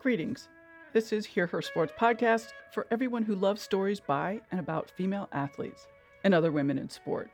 [0.00, 0.48] Greetings.
[0.92, 5.28] This is Hear Her Sports podcast for everyone who loves stories by and about female
[5.32, 5.88] athletes
[6.22, 7.28] and other women in sport.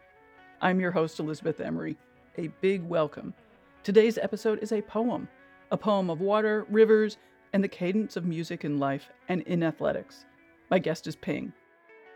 [0.62, 1.98] I'm your host, Elizabeth Emery.
[2.38, 3.34] A big welcome.
[3.82, 5.28] Today's episode is a poem,
[5.72, 7.18] a poem of water, rivers,
[7.52, 10.24] and the cadence of music in life and in athletics.
[10.70, 11.52] My guest is Ping.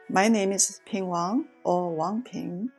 [0.08, 2.70] My name is Ping Wang or Wang Ping.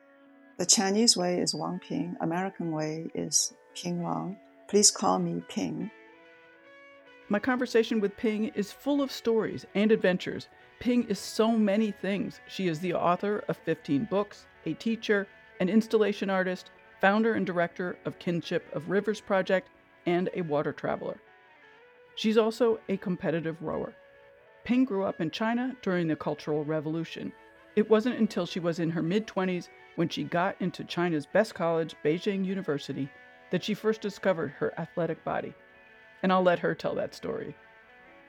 [0.58, 4.38] The Chinese way is Wang Ping, American way is Ping Wang.
[4.68, 5.92] Please call me Ping.
[7.32, 10.48] My conversation with Ping is full of stories and adventures.
[10.80, 12.40] Ping is so many things.
[12.48, 15.28] She is the author of 15 books, a teacher,
[15.60, 19.70] an installation artist, founder and director of Kinship of Rivers Project,
[20.08, 21.20] and a water traveler.
[22.16, 23.94] She's also a competitive rower.
[24.64, 27.32] Ping grew up in China during the Cultural Revolution.
[27.76, 31.54] It wasn't until she was in her mid 20s when she got into China's best
[31.54, 33.08] college, Beijing University,
[33.52, 35.54] that she first discovered her athletic body
[36.24, 37.56] and I'll let her tell that story.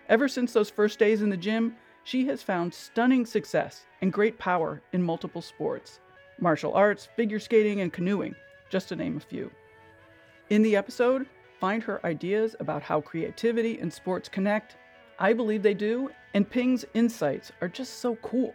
[0.09, 4.39] Ever since those first days in the gym, she has found stunning success and great
[4.39, 6.01] power in multiple sports
[6.41, 8.35] martial arts, figure skating, and canoeing,
[8.71, 9.51] just to name a few.
[10.49, 11.27] In the episode,
[11.61, 14.77] find her ideas about how creativity and sports connect.
[15.19, 18.55] I believe they do, and Ping's insights are just so cool.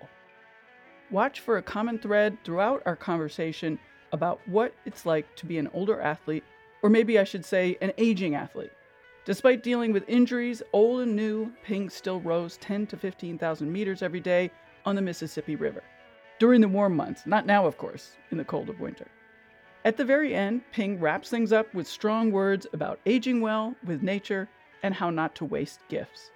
[1.11, 3.77] Watch for a common thread throughout our conversation
[4.11, 6.44] about what it's like to be an older athlete,
[6.81, 8.72] or maybe I should say, an aging athlete.
[9.26, 14.20] Despite dealing with injuries, old and new, Ping still rows 10 to 15,000 meters every
[14.20, 14.52] day
[14.86, 15.82] on the Mississippi River.
[16.38, 19.08] During the warm months, not now, of course, in the cold of winter.
[19.84, 24.04] At the very end, Ping wraps things up with strong words about aging well with
[24.04, 24.48] nature
[24.84, 26.30] and how not to waste gifts.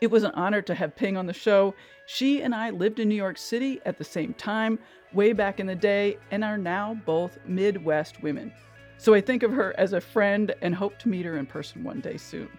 [0.00, 1.74] It was an honor to have Ping on the show.
[2.06, 4.78] She and I lived in New York City at the same time,
[5.12, 8.52] way back in the day, and are now both Midwest women.
[8.97, 11.83] So I think of her as a friend and hope to meet her in person
[11.83, 12.49] one day soon.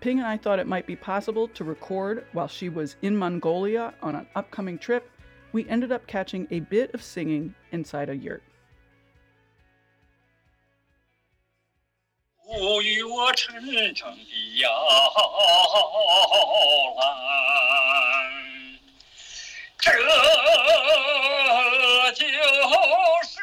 [0.00, 3.94] Ping and I thought it might be possible to record while she was in Mongolia
[4.02, 5.10] on an upcoming trip.
[5.52, 8.42] We ended up catching a bit of singing inside a yurt.
[12.46, 13.54] 无与我沉
[13.94, 14.70] 沉的摇
[16.96, 17.02] 篮，
[19.78, 19.90] 这
[22.12, 22.26] 就
[23.24, 23.37] 是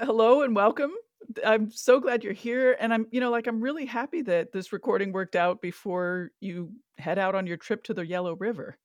[0.00, 0.92] Hello and welcome.
[1.44, 2.76] I'm so glad you're here.
[2.80, 6.72] And I'm, you know, like, I'm really happy that this recording worked out before you
[6.98, 8.78] head out on your trip to the Yellow River.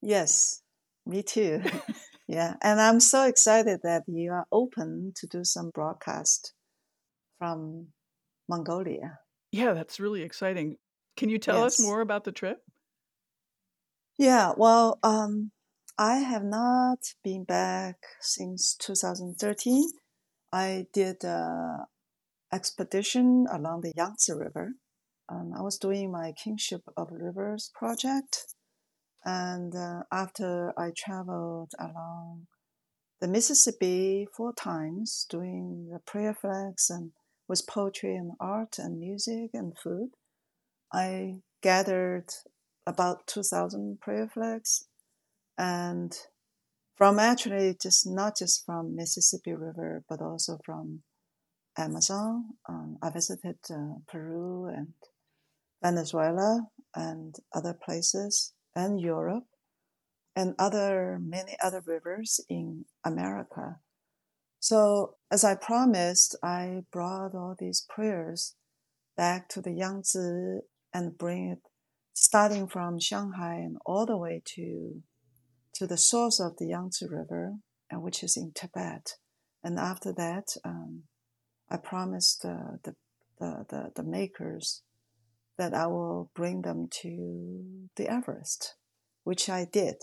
[0.00, 0.62] Yes,
[1.06, 1.62] me too.
[2.28, 2.54] yeah.
[2.62, 6.54] And I'm so excited that you are open to do some broadcast
[7.38, 7.88] from
[8.48, 9.18] Mongolia.
[9.52, 10.76] Yeah, that's really exciting.
[11.16, 11.78] Can you tell yes.
[11.78, 12.58] us more about the trip?
[14.18, 15.50] Yeah, well, um,
[15.98, 19.84] I have not been back since 2013.
[20.54, 21.86] I did an
[22.52, 24.74] expedition along the Yangtze River.
[25.28, 28.54] Um, I was doing my Kinship of Rivers project.
[29.24, 32.46] And uh, after I traveled along
[33.20, 37.10] the Mississippi four times, doing the prayer flags and
[37.48, 40.10] with poetry and art and music and food,
[40.92, 42.30] I gathered
[42.86, 44.84] about 2,000 prayer flags
[45.58, 46.16] and
[46.94, 51.02] from actually just not just from Mississippi River, but also from
[51.76, 52.50] Amazon.
[52.68, 54.94] Um, I visited uh, Peru and
[55.82, 59.46] Venezuela and other places and Europe
[60.36, 63.76] and other many other rivers in America.
[64.60, 68.54] So as I promised, I brought all these prayers
[69.16, 70.60] back to the Yangtze
[70.92, 71.68] and bring it
[72.14, 75.02] starting from Shanghai and all the way to
[75.74, 77.54] to the source of the Yangtze River,
[77.90, 79.14] and which is in Tibet.
[79.62, 81.04] And after that, um,
[81.70, 82.94] I promised uh, the,
[83.38, 84.82] the, the, the makers
[85.58, 87.64] that I will bring them to
[87.96, 88.74] the Everest,
[89.24, 89.96] which I did.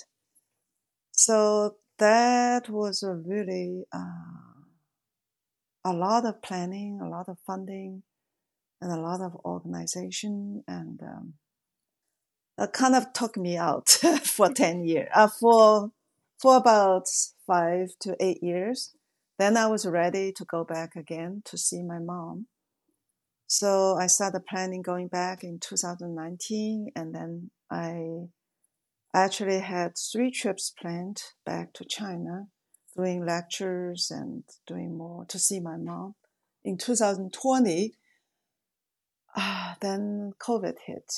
[1.11, 4.51] So that was a really uh,
[5.83, 8.03] a lot of planning, a lot of funding,
[8.81, 11.33] and a lot of organization, and um,
[12.61, 13.89] that kind of took me out
[14.23, 15.89] for 10 years, uh, for,
[16.39, 17.07] for about
[17.47, 18.93] five to eight years.
[19.39, 22.45] Then I was ready to go back again to see my mom.
[23.47, 28.27] So I started planning going back in 2019, and then I
[29.11, 32.45] actually had three trips planned back to China,
[32.95, 36.13] doing lectures and doing more to see my mom.
[36.63, 37.95] In 2020,
[39.35, 41.11] ah, then COVID hit.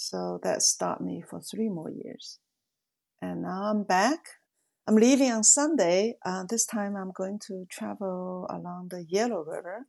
[0.00, 2.38] So that stopped me for three more years.
[3.20, 4.20] And now I'm back.
[4.86, 6.14] I'm leaving on Sunday.
[6.24, 9.88] Uh, this time I'm going to travel along the Yellow River.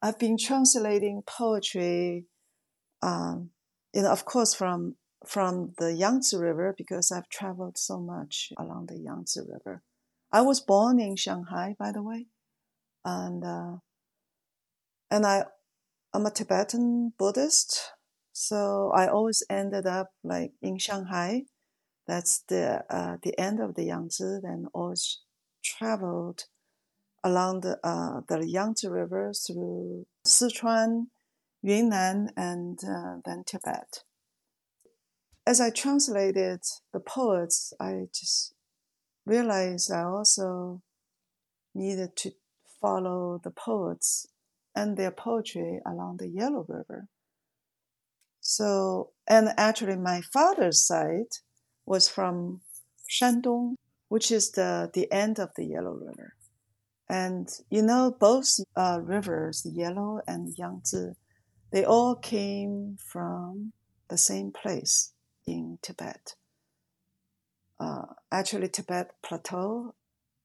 [0.00, 2.24] I've been translating poetry,
[3.02, 3.50] um,
[3.92, 4.96] you know, of course, from
[5.26, 9.82] from the Yangtze River because I've traveled so much along the Yangtze River.
[10.32, 12.28] I was born in Shanghai, by the way,
[13.04, 13.76] and uh,
[15.10, 15.44] and I
[16.14, 17.92] I'm a Tibetan Buddhist,
[18.34, 21.44] so I always ended up like in Shanghai.
[22.06, 25.20] That's the uh, the end of the Yangtze, and always
[25.64, 26.44] traveled
[27.22, 31.06] along the uh, the Yangtze River through Sichuan,
[31.62, 34.02] Yunnan, and uh, then Tibet.
[35.46, 36.60] As I translated
[36.92, 38.54] the poets, I just
[39.24, 40.82] realized I also
[41.72, 42.32] needed to
[42.80, 44.26] follow the poets
[44.74, 47.08] and their poetry along the Yellow River.
[48.46, 51.32] So, and actually, my father's side
[51.86, 52.60] was from
[53.08, 53.76] Shandong,
[54.08, 56.34] which is the, the end of the Yellow River.
[57.08, 61.14] And you know, both uh, rivers, Yellow and Yangtze,
[61.72, 63.72] they all came from
[64.08, 65.14] the same place
[65.46, 66.34] in Tibet.
[67.80, 69.94] Uh, actually, Tibet Plateau,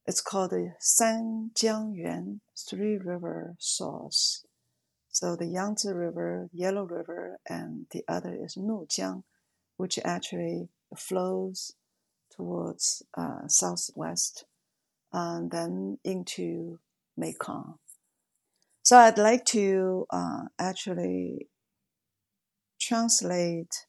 [0.05, 4.45] it's called the Sanjiangyuan Three River Source.
[5.11, 9.23] So the Yangtze River, Yellow River, and the other is Nujiang,
[9.77, 11.73] which actually flows
[12.35, 14.45] towards uh, southwest
[15.11, 16.79] and then into
[17.17, 17.79] Mekong.
[18.83, 21.49] So I'd like to uh, actually
[22.79, 23.85] translate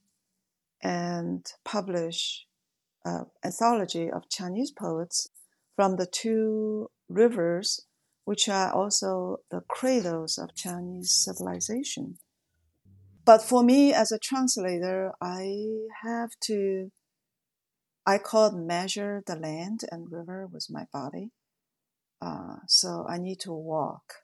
[0.82, 2.46] and publish
[3.04, 5.28] an anthology of Chinese poets
[5.76, 7.86] from the two rivers,
[8.24, 12.18] which are also the cradles of Chinese civilization.
[13.24, 15.64] But for me, as a translator, I
[16.02, 16.90] have to
[18.06, 21.30] I called measure the land and river with my body.
[22.20, 24.14] Uh, so I need to walk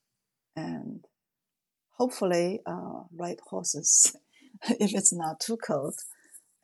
[0.57, 1.05] and
[1.93, 4.17] hopefully uh, ride horses
[4.69, 5.95] if it's not too cold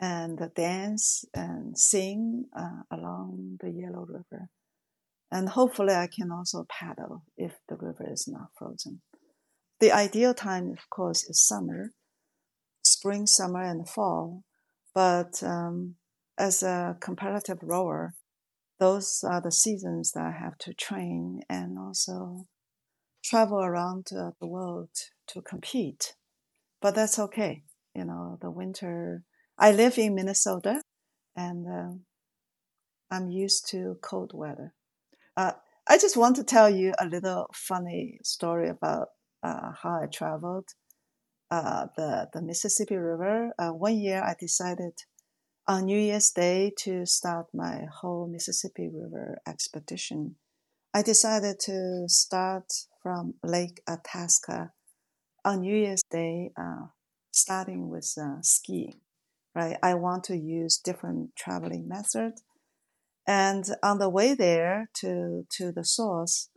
[0.01, 4.49] and dance and sing uh, along the Yellow River.
[5.33, 9.01] And hopefully I can also paddle if the river is not frozen.
[9.81, 11.93] The ideal time, of course, is summer,
[12.83, 14.45] spring, summer, and fall.
[14.95, 15.95] But um,
[16.37, 18.15] as a competitive rower,
[18.79, 22.47] those are the seasons that I have to train and also
[23.25, 24.91] travel around uh, the world
[25.29, 26.15] to compete.
[26.83, 27.63] But that's okay.
[27.95, 29.23] You know, the winter,
[29.57, 30.83] I live in Minnesota
[31.35, 31.95] and uh,
[33.11, 34.75] I'm used to cold weather.
[35.37, 35.53] Uh,
[35.89, 39.09] I just want to tell you a little funny story about
[39.43, 40.69] uh, how I traveled
[41.51, 43.53] uh, the, the Mississippi River.
[43.59, 44.93] Uh, one year I decided
[45.67, 50.37] on New Year's Day to start my whole Mississippi River expedition,
[50.93, 54.73] I decided to start from Lake Itasca
[55.45, 56.87] on New Year's Day, uh,
[57.31, 59.01] starting with uh, skiing.
[59.55, 62.43] Right, I want to use different traveling methods,
[63.27, 66.49] and on the way there to to the source,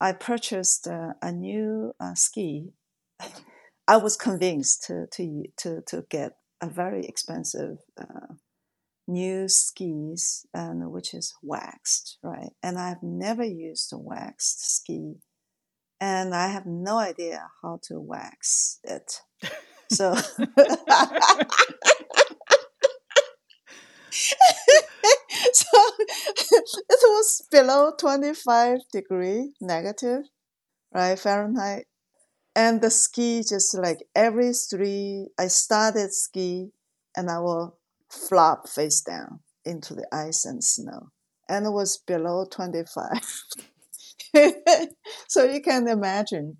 [0.00, 2.72] I purchased uh, a new uh, ski.
[3.88, 8.34] I was convinced to to to to get a very expensive uh,
[9.08, 12.52] new skis and which is waxed, right?
[12.62, 15.16] And I've never used a waxed ski
[16.00, 19.20] and I have no idea how to wax it.
[19.92, 20.14] So
[25.52, 30.22] so it was below 25 degree negative,
[30.92, 31.18] right?
[31.18, 31.86] Fahrenheit.
[32.56, 36.70] And the ski just like every three, I started ski
[37.16, 37.78] and I will
[38.10, 41.10] flop face down into the ice and snow.
[41.48, 43.08] And it was below 25.
[45.28, 46.56] so you can imagine,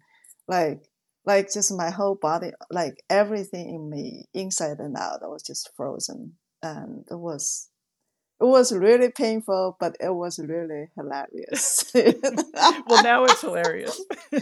[0.48, 0.82] like,
[1.24, 5.70] like just my whole body, like everything in me, inside and out, i was just
[5.76, 6.36] frozen.
[6.62, 7.70] And it was
[8.40, 11.84] it was really painful, but it was really hilarious.
[11.94, 14.02] well, now it's hilarious.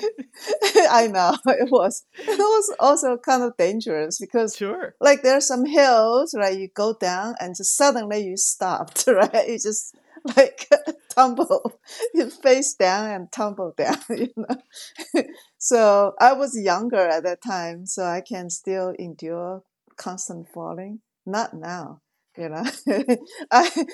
[0.88, 2.04] I know it was.
[2.16, 6.56] It was also kind of dangerous because, sure, like there are some hills, right?
[6.56, 9.48] You go down and just suddenly you stopped, right?
[9.48, 9.96] You just
[10.36, 10.70] like
[11.08, 11.80] tumble,
[12.14, 15.24] you face down and tumble down, you know.
[15.58, 19.64] so I was younger at that time, so I can still endure
[19.96, 21.00] constant falling.
[21.26, 22.00] Not now
[22.38, 22.64] You know,
[23.50, 23.86] I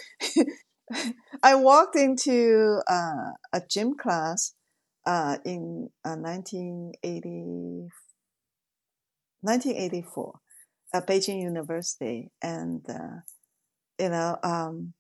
[1.42, 4.52] I walked into uh, a gym class
[5.06, 7.88] uh, in uh, 1980,
[9.40, 10.34] 1984
[10.92, 13.20] at Beijing University, and uh,
[13.98, 14.94] you know, um,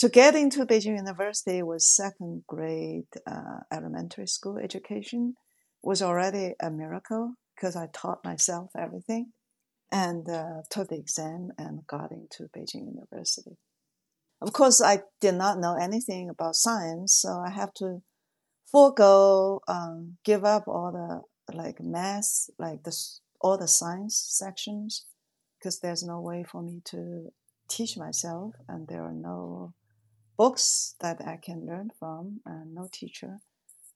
[0.00, 5.34] to get into Beijing University was second grade uh, elementary school education
[5.82, 9.32] was already a miracle because I taught myself everything
[9.90, 13.56] and uh, took the exam and got into Beijing University.
[14.40, 18.02] Of course, I did not know anything about science, so I have to
[18.70, 22.96] forego, um, give up all the like math, like the
[23.40, 25.06] all the science sections,
[25.58, 27.32] because there's no way for me to
[27.68, 29.72] teach myself, and there are no
[30.36, 33.38] books that I can learn from, and no teacher.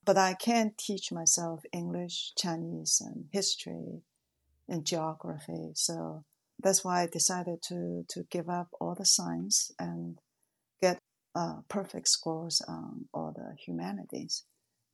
[0.04, 4.02] But I can teach myself English, Chinese, and history
[4.68, 5.72] and geography.
[5.75, 6.25] So
[6.62, 10.18] that's why I decided to, to give up all the science and
[10.82, 10.98] get
[11.34, 14.44] uh, perfect scores on all the humanities.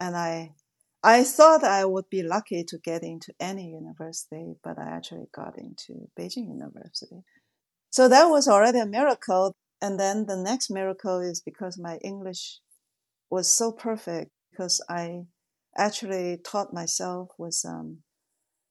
[0.01, 0.55] And I,
[1.03, 5.59] I thought I would be lucky to get into any university, but I actually got
[5.59, 7.25] into Beijing University.
[7.91, 9.55] So that was already a miracle.
[9.81, 12.59] And then the next miracle is because my English
[13.31, 15.25] was so perfect because I
[15.77, 17.99] actually taught myself with um,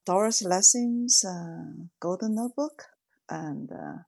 [0.05, 2.83] Doris Lessing's uh, Golden Notebook
[3.29, 4.03] and uh,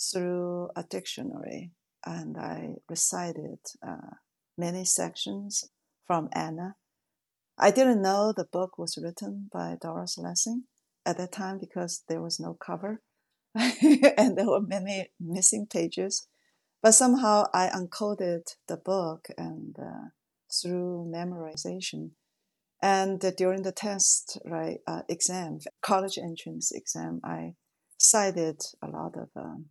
[0.00, 1.70] through a dictionary.
[2.04, 4.16] And I recited uh,
[4.58, 5.70] many sections
[6.06, 6.74] from Anna.
[7.56, 10.64] I didn't know the book was written by Doris Lessing
[11.06, 13.02] at that time because there was no cover
[13.54, 16.26] and there were many missing pages.
[16.82, 20.08] But somehow I uncoded the book and uh,
[20.50, 22.10] through memorization
[22.82, 27.54] and during the test, right, uh, exam, college entrance exam, I
[27.96, 29.66] cited a lot of um,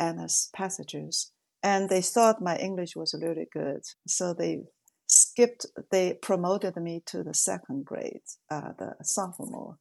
[0.00, 1.30] Anna's passages,
[1.62, 4.64] and they thought my English was really good, so they
[5.06, 5.66] skipped.
[5.92, 9.78] They promoted me to the second grade, uh, the sophomore,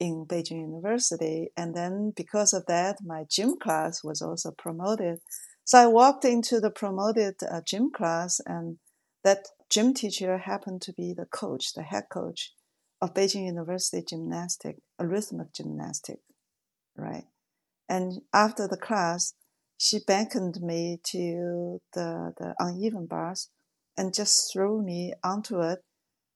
[0.00, 5.20] in Beijing University, and then because of that, my gym class was also promoted.
[5.64, 8.78] So I walked into the promoted uh, gym class, and
[9.26, 12.52] that gym teacher happened to be the coach, the head coach
[13.02, 16.20] of Beijing University Gymnastic, rhythmic gymnastic,
[16.96, 17.24] right?
[17.88, 19.34] And after the class,
[19.78, 23.50] she beckoned me to the, the uneven bars
[23.96, 25.80] and just threw me onto it.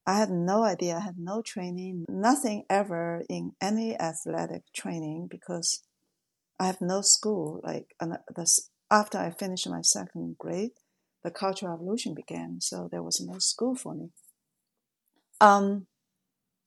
[0.05, 5.85] I had no idea, I had no training, nothing ever in any athletic training because
[6.59, 7.61] I have no school.
[7.63, 7.95] Like
[8.91, 10.73] after I finished my second grade,
[11.23, 14.11] the Cultural Revolution began, so there was no school for me.
[15.41, 15.87] Um,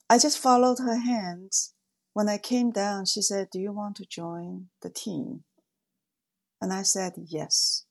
[0.09, 1.73] I just followed her hands.
[2.13, 5.43] When I came down, she said, Do you want to join the team?
[6.61, 7.85] And I said, Yes.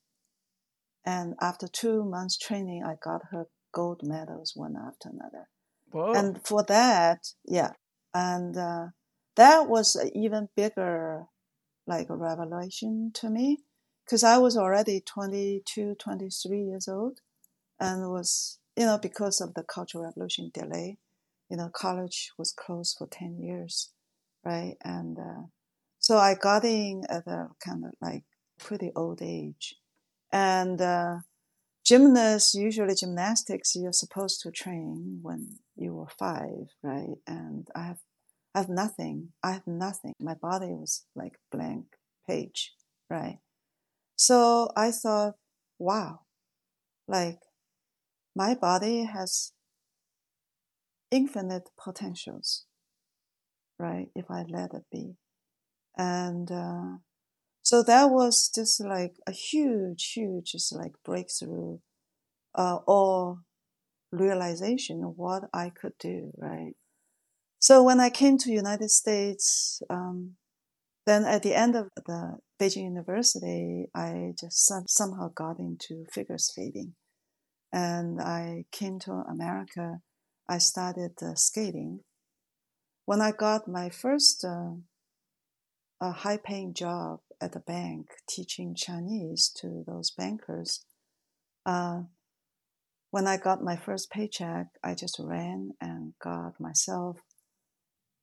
[1.05, 5.49] And after two months training, I got her gold medals one after another.
[5.91, 6.13] Whoa.
[6.13, 7.71] And for that, yeah.
[8.13, 8.87] And uh,
[9.35, 11.25] that was an even bigger,
[11.85, 13.63] like, a revelation to me
[14.05, 17.19] because I was already 22, 23 years old
[17.79, 20.97] and was, you know, because of the Cultural Revolution delay,
[21.49, 23.89] you know, college was closed for 10 years,
[24.43, 24.75] right?
[24.83, 25.43] And uh,
[25.99, 28.23] so I got in at a kind of like
[28.59, 29.75] pretty old age.
[30.31, 31.17] And uh,
[31.85, 37.15] gymnasts, usually gymnastics, you're supposed to train when you were five, right?
[37.27, 37.99] And I have,
[38.55, 39.29] I have nothing.
[39.43, 40.13] I have nothing.
[40.19, 41.85] My body was like blank
[42.27, 42.73] page,
[43.09, 43.39] right?
[44.25, 45.33] So I thought,
[45.79, 46.21] wow,
[47.09, 47.39] like
[48.33, 49.51] my body has
[51.11, 52.63] infinite potentials,
[53.77, 54.07] right?
[54.15, 55.17] If I let it be.
[55.97, 56.99] And uh,
[57.63, 61.79] so that was just like a huge, huge, just like breakthrough
[62.55, 63.39] uh, or
[64.13, 66.75] realization of what I could do, right?
[67.59, 70.37] So when I came to United States, um,
[71.05, 76.95] then at the end of the Beijing University, I just somehow got into figure skating.
[77.71, 79.99] And I came to America.
[80.47, 82.01] I started uh, skating.
[83.05, 84.75] When I got my first uh,
[85.99, 90.85] a high paying job at a bank teaching Chinese to those bankers,
[91.65, 92.03] uh,
[93.11, 97.17] when I got my first paycheck, I just ran and got myself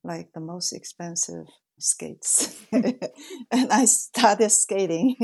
[0.03, 1.45] like the most expensive
[1.81, 2.57] skates.
[2.71, 5.15] and I started skating.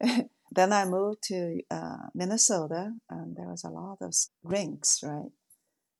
[0.52, 5.30] then I moved to uh, Minnesota, and there was a lot of rinks, right?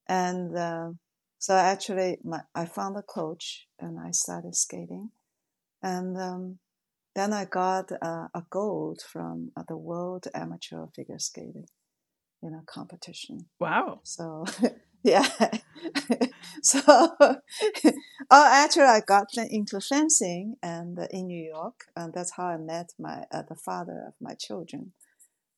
[0.09, 0.91] And uh,
[1.39, 5.11] so actually, my, I found a coach, and I started skating.
[5.83, 6.59] And um,
[7.15, 11.67] Then I got uh, a gold from uh, the World Amateur Figure Skating,
[12.43, 13.47] you know, competition.
[13.59, 14.01] Wow.
[14.05, 14.45] So
[15.03, 15.27] yeah,
[16.63, 17.41] so oh,
[18.31, 22.93] actually, I got into fencing and uh, in New York, and that's how I met
[22.99, 24.93] my uh, the father of my children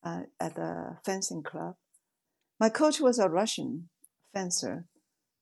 [0.03, 1.75] uh, at the fencing club.
[2.59, 3.89] My coach was a Russian
[4.33, 4.85] fencer.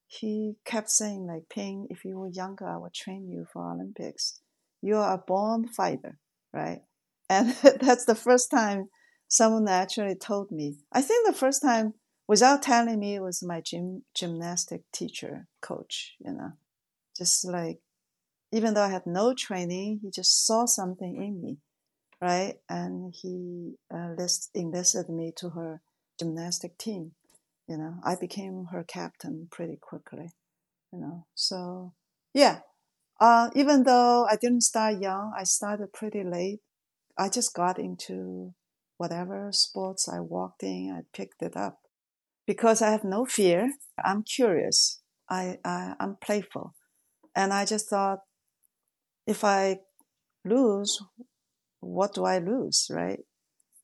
[0.08, 4.40] He kept saying like, "Ping, if you were younger, I would train you for Olympics.
[4.82, 6.18] You are a born fighter,
[6.54, 6.82] right?"
[7.30, 8.90] And that's the first time
[9.28, 10.78] someone actually told me.
[10.92, 11.94] I think the first time
[12.32, 16.54] without telling me it was my gym gymnastic teacher coach you know.
[17.18, 17.80] Just like
[18.54, 21.58] even though i had no training he just saw something in me
[22.22, 22.56] right?
[22.70, 25.82] And he uh, list, enlisted me to her
[26.18, 27.12] gymnastic team
[27.68, 27.96] you know.
[28.02, 30.30] I became her captain pretty quickly
[30.94, 31.26] you know.
[31.36, 31.92] So
[32.34, 32.60] yeah
[33.20, 36.62] uh, even though i didn't start young i started pretty late.
[37.18, 38.54] I just got into
[38.96, 41.82] whatever sports i walked in i picked it up
[42.52, 43.72] because I have no fear.
[44.04, 45.00] I'm curious.
[45.30, 46.76] I, I I'm playful,
[47.34, 48.20] and I just thought,
[49.26, 49.80] if I
[50.44, 51.00] lose,
[51.80, 53.22] what do I lose, right?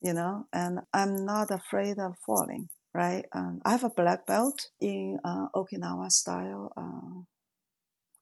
[0.01, 3.23] You know, and I'm not afraid of falling, right?
[3.33, 7.21] Um, I have a black belt in uh, Okinawa style uh,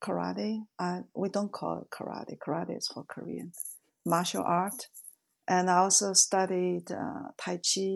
[0.05, 0.59] karate.
[0.77, 2.37] I, we don't call it karate.
[2.37, 3.51] Karate is for Korean
[4.05, 4.89] martial art.
[5.47, 7.89] And I also studied uh, Tai Chi,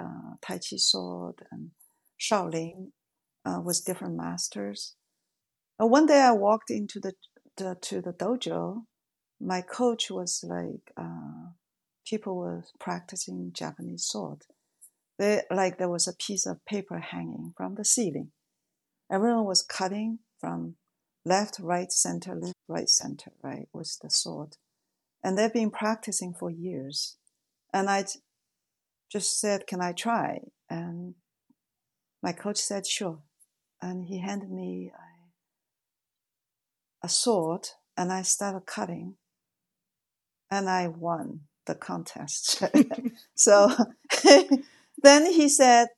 [0.00, 1.70] uh, Tai Chi sword, and
[2.20, 2.92] Shaolin
[3.44, 4.94] uh, with different masters.
[5.80, 7.14] Uh, one day I walked into the,
[7.56, 8.82] the, to the dojo.
[9.40, 11.50] My coach was like, uh,
[12.06, 14.42] people were practicing Japanese sword.
[15.18, 18.30] They, like there was a piece of paper hanging from the ceiling.
[19.10, 20.76] Everyone was cutting from
[21.24, 24.56] left, right, center, left, right, center, right, with the sword.
[25.22, 27.16] And they've been practicing for years.
[27.72, 28.04] And I
[29.10, 30.40] just said, Can I try?
[30.68, 31.14] And
[32.24, 33.18] my coach said, sure.
[33.82, 34.90] And he handed me
[37.02, 39.16] a, a sword and I started cutting
[40.50, 42.62] and I won the contest.
[43.34, 43.70] so
[45.02, 45.88] then he said,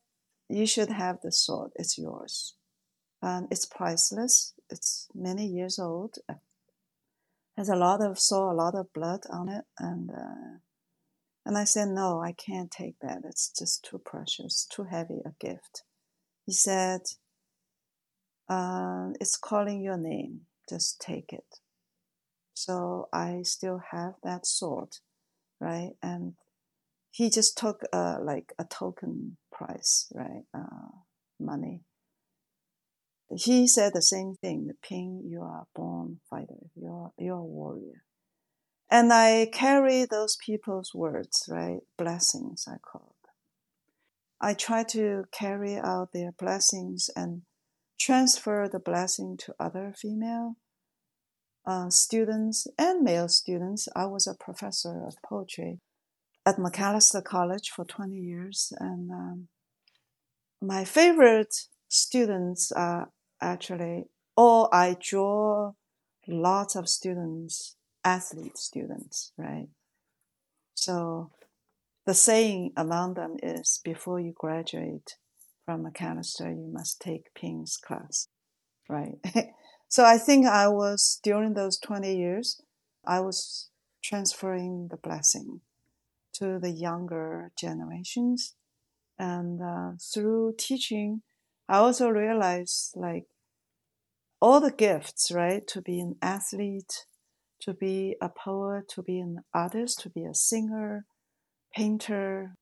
[0.49, 1.71] you should have the sword.
[1.77, 2.57] It's yours.
[3.23, 4.53] And it's priceless.
[4.69, 6.17] It's many years old.
[7.57, 10.59] Has a lot of saw a lot of blood on it, and uh,
[11.47, 13.23] and I said no, I can't take that.
[13.25, 15.85] It's just too precious, too heavy a gift.
[16.47, 17.01] He said,
[18.49, 21.61] uh, It's calling your name, just take it.
[22.55, 24.99] So I still have that sword,
[25.61, 25.93] right?
[26.03, 26.35] And
[27.11, 30.45] he just took uh, like a token price, right?
[30.55, 31.01] Uh,
[31.41, 31.83] money.
[33.35, 34.69] He said the same thing.
[34.69, 36.71] The Ping, you are a born fighter.
[36.77, 38.05] You're you're a warrior.
[38.89, 41.81] And I carry those people's words, right?
[41.99, 43.16] Blessings, I call
[44.41, 47.43] I try to carry out their blessings and
[47.99, 50.57] transfer the blessing to other female
[51.67, 53.89] uh, students and male students.
[53.97, 55.81] I was a professor of poetry
[56.45, 59.49] at Macalester College for 20 years, and um,
[60.63, 61.55] my favorite
[61.89, 64.05] students are actually,
[64.37, 65.73] or I draw
[66.29, 69.69] lots of students, athlete students, right?
[70.75, 71.31] So
[72.07, 75.17] the saying among them is before you graduate
[75.65, 78.29] from Macalester, you must take Ping's class,
[78.89, 79.19] right?
[79.89, 82.61] so I think I was, during those 20 years,
[83.05, 83.71] I was
[84.03, 85.61] transferring the blessing
[86.35, 88.55] to the younger generations.
[89.19, 91.23] And uh, through teaching,
[91.69, 93.25] I also realized like
[94.41, 95.67] all the gifts, right?
[95.69, 97.07] To be an athlete,
[97.63, 101.07] to be a poet, to be an artist, to be a singer,
[101.77, 102.55] painter.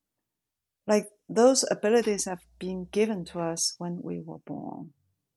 [0.85, 4.91] Like those abilities have been given to us when we were born.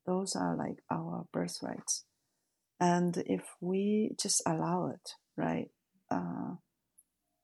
[0.07, 2.05] Those are like our birthrights.
[2.81, 5.69] And if we just allow it, right,
[6.11, 6.55] uh,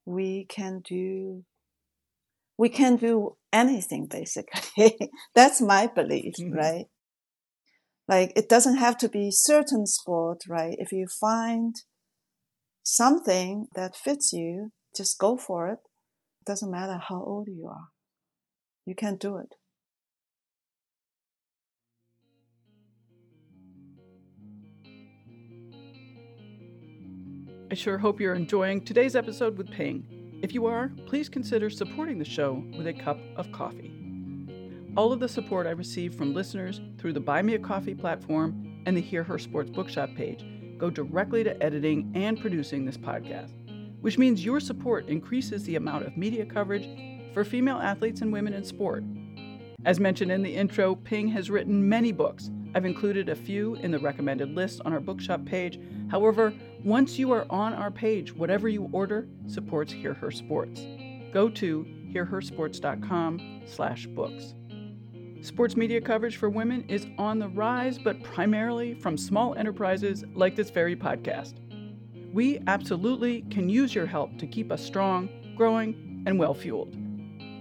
[0.04, 1.44] we can do
[2.56, 5.10] we can do anything basically.
[5.34, 6.54] That's my belief, mm-hmm.
[6.54, 6.84] right?
[8.06, 10.76] Like it doesn't have to be certain sport, right?
[10.78, 11.74] If you find
[12.82, 15.78] something that fits you, just go for it.
[16.46, 17.88] Doesn't matter how old you are,
[18.85, 19.54] you can do it.
[27.70, 30.38] I sure hope you're enjoying today's episode with Ping.
[30.42, 33.90] If you are, please consider supporting the show with a cup of coffee.
[34.96, 38.83] All of the support I receive from listeners through the Buy Me a Coffee platform
[38.87, 40.44] and the Hear Her Sports Bookshop page
[40.76, 43.63] go directly to editing and producing this podcast.
[44.04, 46.86] Which means your support increases the amount of media coverage
[47.32, 49.02] for female athletes and women in sport.
[49.86, 52.50] As mentioned in the intro, Ping has written many books.
[52.74, 55.80] I've included a few in the recommended list on our bookshop page.
[56.10, 56.52] However,
[56.84, 60.82] once you are on our page, whatever you order supports Hear Her Sports.
[61.32, 64.54] Go to hearhersports.com slash books.
[65.40, 70.56] Sports media coverage for women is on the rise, but primarily from small enterprises like
[70.56, 71.54] this very podcast.
[72.34, 76.96] We absolutely can use your help to keep us strong, growing, and well fueled.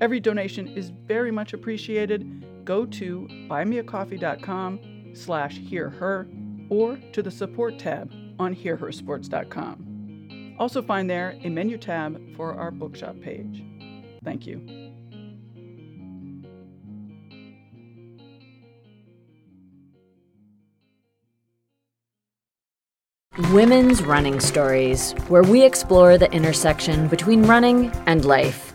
[0.02, 2.66] Every donation is very much appreciated.
[2.66, 6.28] Go to buymeacoffee.com slash hearher
[6.72, 10.56] or to the support tab on hearhersports.com.
[10.58, 13.64] Also find there a menu tab for our bookshop page.
[14.24, 14.83] Thank you.
[23.52, 28.74] Women's Running Stories, where we explore the intersection between running and life.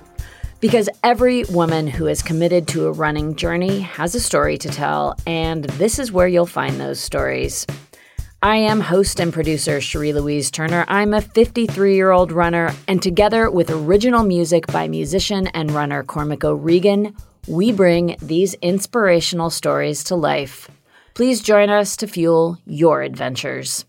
[0.61, 5.16] Because every woman who is committed to a running journey has a story to tell,
[5.26, 7.66] and this is where you'll find those stories.
[8.42, 10.85] I am host and producer Cherie Louise Turner.
[10.87, 16.04] I'm a 53 year old runner, and together with original music by musician and runner
[16.04, 17.16] Cormac O'Regan,
[17.48, 20.70] we bring these inspirational stories to life.
[21.14, 23.85] Please join us to fuel your adventures.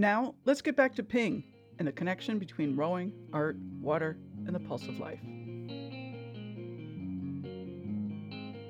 [0.00, 1.44] Now, let's get back to Ping
[1.78, 5.20] and the connection between rowing, art, water, and the pulse of life.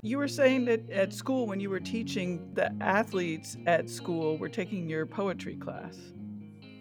[0.03, 4.49] You were saying that at school, when you were teaching, the athletes at school were
[4.49, 5.97] taking your poetry class.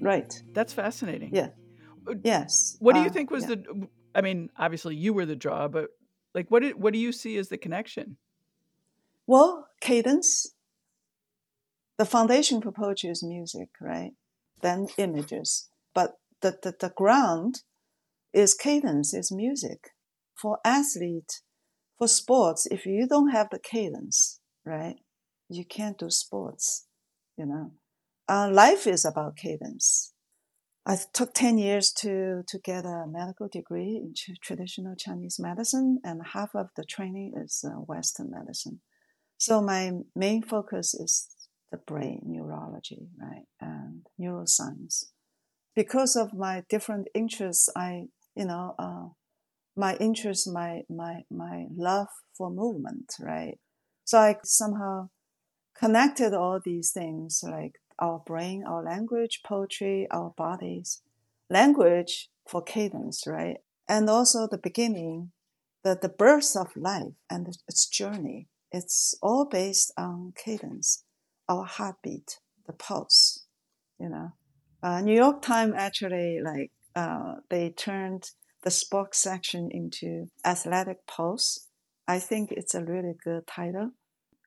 [0.01, 0.41] Right.
[0.53, 1.29] That's fascinating.
[1.31, 1.49] Yeah.
[2.23, 2.75] Yes.
[2.79, 3.57] What do you uh, think was yeah.
[3.57, 3.87] the?
[4.15, 5.89] I mean, obviously you were the draw, but
[6.33, 8.17] like, what did, what do you see as the connection?
[9.27, 10.55] Well, cadence.
[11.99, 14.13] The foundation for poetry is music, right?
[14.61, 17.63] Then images, but the, the, the ground
[18.33, 19.91] is cadence, is music.
[20.35, 21.41] For athlete,
[21.97, 24.95] for sports, if you don't have the cadence, right,
[25.49, 26.87] you can't do sports,
[27.37, 27.71] you know.
[28.27, 30.13] Uh, life is about cadence.
[30.85, 36.21] I took 10 years to, to get a medical degree in traditional Chinese medicine, and
[36.33, 38.81] half of the training is uh, Western medicine.
[39.37, 41.27] So my main focus is
[41.71, 45.05] the brain, neurology, right, and neuroscience
[45.79, 49.07] because of my different interests, I, you know, uh,
[49.77, 53.57] my interest, my, my, my love for movement, right?
[54.03, 55.07] So I somehow
[55.77, 61.01] connected all these things like our brain, our language, poetry, our bodies,
[61.49, 63.57] language for cadence, right?
[63.87, 65.31] And also the beginning,
[65.85, 68.47] the, the birth of life and its journey.
[68.73, 71.05] It's all based on cadence,
[71.49, 73.45] our heartbeat, the pulse,
[73.99, 74.29] you know.
[74.81, 78.31] Uh, New York Times actually like uh, they turned
[78.63, 81.67] the sports section into athletic pulse.
[82.07, 83.91] I think it's a really good title.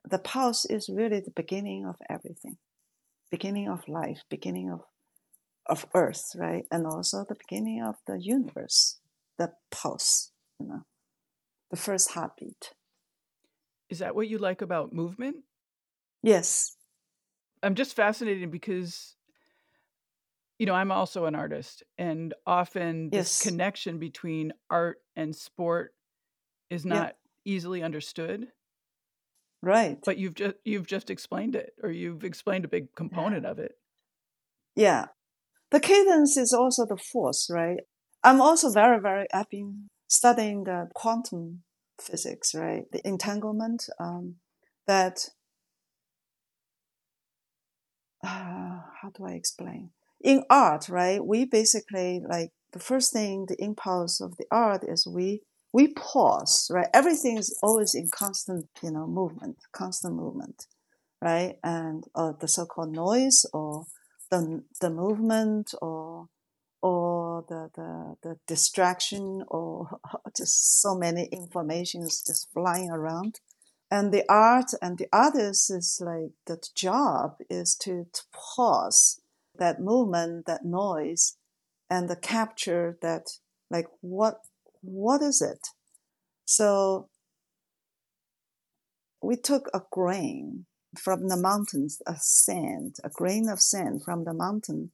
[0.08, 2.56] The pulse is really the beginning of everything,
[3.30, 4.80] beginning of life, beginning of
[5.66, 8.98] of Earth, right, and also the beginning of the universe.
[9.38, 10.82] The pulse, you know,
[11.70, 12.74] the first heartbeat.
[13.88, 15.36] Is that what you like about movement?
[16.22, 16.76] Yes.
[17.62, 19.16] I'm just fascinated because
[20.62, 25.92] you know, I'm also an artist, and often this connection between art and sport
[26.70, 27.52] is not yeah.
[27.52, 28.46] easily understood.
[29.60, 29.98] Right.
[30.04, 33.50] But you've just you've just explained it, or you've explained a big component yeah.
[33.50, 33.72] of it.
[34.76, 35.06] Yeah,
[35.72, 37.80] the cadence is also the force, right?
[38.22, 39.26] I'm also very, very.
[39.34, 41.64] I've been studying the quantum
[42.00, 42.84] physics, right?
[42.92, 44.36] The entanglement um,
[44.86, 45.30] that.
[48.22, 49.90] Uh, how do I explain?
[50.22, 55.06] in art, right, we basically like the first thing, the impulse of the art is
[55.06, 56.88] we we pause, right?
[56.92, 60.66] Everything is always in constant, you know, movement, constant movement,
[61.22, 61.56] right?
[61.64, 63.86] And uh, the so-called noise or
[64.30, 66.28] the the movement or
[66.82, 70.00] or the, the, the distraction or
[70.36, 73.40] just so many informations just flying around.
[73.92, 79.20] And the art and the artist is like the job is to, to pause
[79.58, 81.36] that movement, that noise,
[81.90, 83.24] and the capture that
[83.70, 84.40] like what
[84.80, 85.68] what is it?
[86.46, 87.10] So
[89.22, 90.64] we took a grain
[90.98, 94.92] from the mountains, a sand, a grain of sand from the mountain,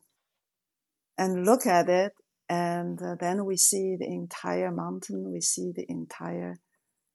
[1.17, 2.15] and look at it,
[2.49, 6.59] and then we see the entire mountain, we see the entire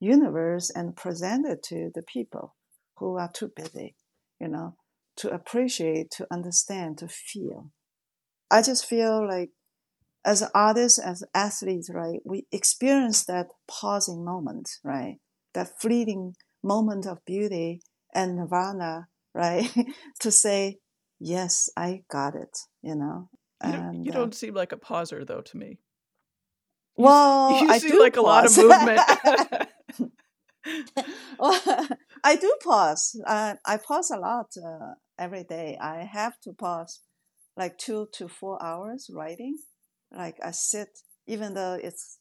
[0.03, 2.55] universe, and present it to the people
[2.97, 3.95] who are too busy,
[4.39, 4.75] you know,
[5.17, 7.71] to appreciate, to understand, to feel.
[8.51, 9.49] I just feel like
[10.25, 15.17] as artists, as athletes, right, we experience that pausing moment, right?
[15.53, 17.81] That fleeting moment of beauty
[18.13, 19.69] and nirvana, right?
[20.19, 20.77] to say,
[21.19, 23.29] yes, I got it, you know.
[23.65, 25.79] You don't, and, you uh, don't seem like a pauser though to me.
[26.95, 28.23] Well, you, you I seem like pause.
[28.23, 28.57] a lot of
[29.27, 29.69] movement.
[31.39, 31.87] well,
[32.23, 33.19] I do pause.
[33.25, 35.77] Uh, I pause a lot uh, every day.
[35.81, 37.01] I have to pause
[37.57, 39.57] like two to four hours writing.
[40.11, 42.19] Like I sit, even though it's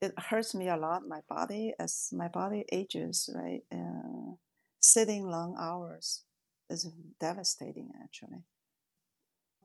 [0.00, 3.62] it hurts me a lot, my body as my body ages, right?
[3.72, 4.34] Uh,
[4.80, 6.24] sitting long hours
[6.70, 6.90] is
[7.20, 8.44] devastating, actually.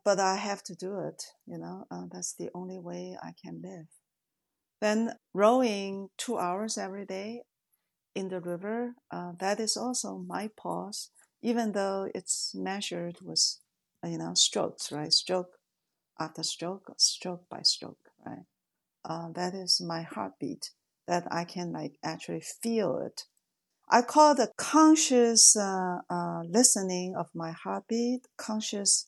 [0.03, 1.23] But I have to do it.
[1.47, 3.87] You know, uh, that's the only way I can live.
[4.81, 7.43] Then rowing two hours every day
[8.15, 11.09] in the river, uh, that is also my pause,
[11.41, 13.57] even though it's measured with,
[14.03, 15.13] you know, strokes, right?
[15.13, 15.57] Stroke
[16.19, 18.45] after stroke, stroke by stroke, right?
[19.03, 20.71] Uh, that is my heartbeat
[21.07, 23.25] that I can like actually feel it.
[23.89, 29.07] I call the conscious uh, uh, listening of my heartbeat, conscious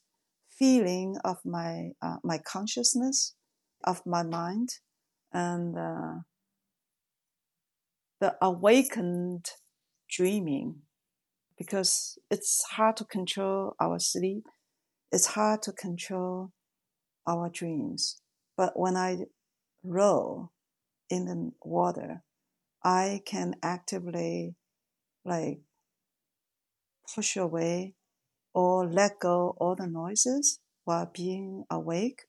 [0.49, 3.33] feeling of my uh, my consciousness
[3.83, 4.69] of my mind,
[5.33, 6.13] and uh,
[8.19, 9.45] the awakened
[10.09, 10.81] dreaming
[11.57, 14.45] because it's hard to control our sleep.
[15.11, 16.51] It's hard to control
[17.27, 18.21] our dreams.
[18.55, 19.17] But when I
[19.83, 20.51] row
[21.09, 22.23] in the water,
[22.83, 24.55] I can actively
[25.25, 25.59] like
[27.13, 27.93] push away
[28.53, 32.23] or let go all the noises while being awake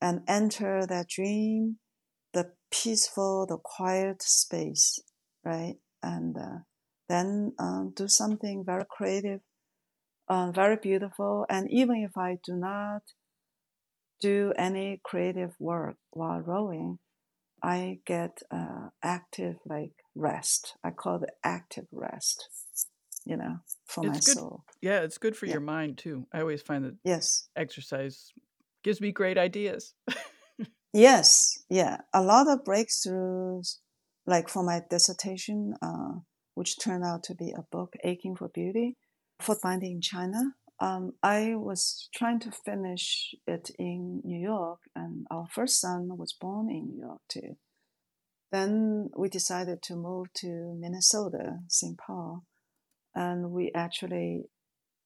[0.00, 1.78] and enter that dream
[2.32, 4.98] the peaceful, the quiet space,
[5.44, 5.76] right?
[6.02, 6.58] And uh,
[7.08, 9.40] then um, do something very creative,
[10.28, 11.46] uh, very beautiful.
[11.48, 13.02] And even if I do not
[14.20, 16.98] do any creative work while rowing,
[17.62, 20.74] I get uh, active like rest.
[20.82, 22.48] I call it active rest,
[23.24, 24.38] you know, for it's my good.
[24.38, 24.64] soul.
[24.80, 25.52] Yeah, it's good for yeah.
[25.52, 26.26] your mind too.
[26.32, 28.32] I always find that yes, exercise
[28.82, 29.94] gives me great ideas.
[30.92, 33.78] Yes, yeah, a lot of breakthroughs,
[34.26, 36.20] like for my dissertation, uh,
[36.54, 38.98] which turned out to be a book, Aching for Beauty,
[39.40, 40.52] Footbinding in China.
[40.80, 46.34] Um, I was trying to finish it in New York, and our first son was
[46.38, 47.56] born in New York too.
[48.50, 51.96] Then we decided to move to Minnesota, St.
[51.96, 52.44] Paul,
[53.14, 54.42] and we actually,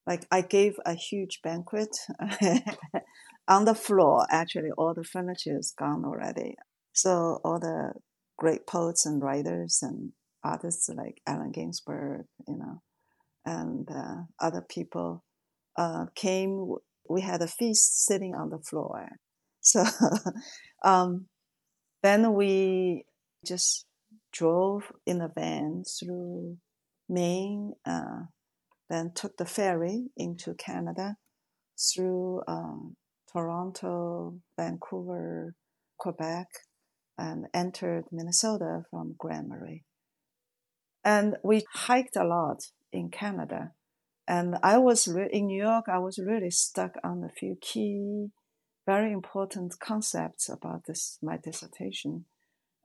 [0.04, 1.96] like, I gave a huge banquet
[3.48, 6.56] on the floor, actually, all the furniture is gone already.
[6.92, 7.92] So all the
[8.38, 12.82] great poets and writers and artists like Allen Ginsberg, you know,
[13.44, 15.24] and uh, other people
[15.76, 16.74] uh, came.
[17.08, 19.08] We had a feast sitting on the floor.
[19.66, 19.84] So
[20.84, 21.26] um,
[22.00, 23.04] then we
[23.44, 23.84] just
[24.32, 26.58] drove in a van through
[27.08, 28.26] Maine, uh,
[28.88, 31.16] then took the ferry into Canada
[31.76, 32.96] through um,
[33.36, 35.54] Toronto, Vancouver,
[35.98, 36.46] Quebec,
[37.18, 39.84] and entered Minnesota from Grand Marais.
[41.04, 43.72] And we hiked a lot in Canada.
[44.26, 48.28] And I was re- in New York, I was really stuck on a few key,
[48.86, 52.24] very important concepts about this, my dissertation.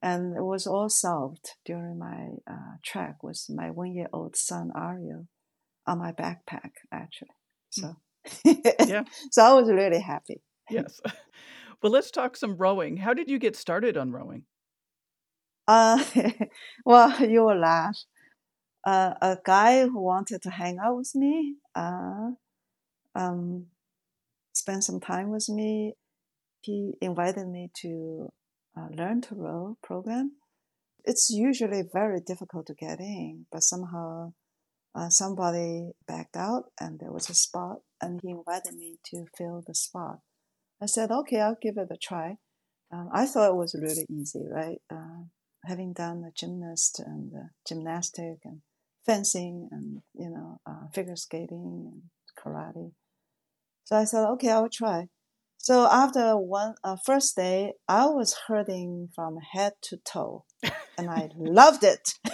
[0.02, 4.72] And it was all solved during my uh, trek with my one year old son,
[4.76, 5.28] Ariel,
[5.88, 7.38] on my backpack, actually.
[7.70, 7.88] So.
[7.88, 7.96] Mm
[8.46, 9.04] yeah.
[9.32, 10.42] so I was really happy.
[10.70, 11.00] yes.
[11.82, 12.98] Well, let's talk some rowing.
[12.98, 14.44] How did you get started on rowing?
[15.68, 16.04] Uh,
[16.86, 17.98] well, you will laugh.
[18.86, 22.32] Uh, a guy who wanted to hang out with me, uh,
[23.16, 23.66] um,
[24.54, 25.94] spend some time with me.
[26.62, 28.30] He invited me to
[28.78, 30.34] uh, learn to row program.
[31.04, 34.34] It's usually very difficult to get in, but somehow
[34.94, 39.64] uh, somebody backed out and there was a spot and he invited me to fill
[39.66, 40.20] the spot.
[40.82, 42.38] I said, okay, I'll give it a try.
[42.92, 44.82] Um, I thought it was really easy, right?
[44.92, 45.26] Uh,
[45.66, 48.62] having done the gymnast and uh, gymnastic and
[49.06, 52.02] fencing and, you know, uh, figure skating and
[52.38, 52.92] karate.
[53.86, 55.08] So I said, okay, I'll try.
[55.58, 60.46] So after one uh, first day, I was hurting from head to toe,
[60.98, 62.16] and I loved it.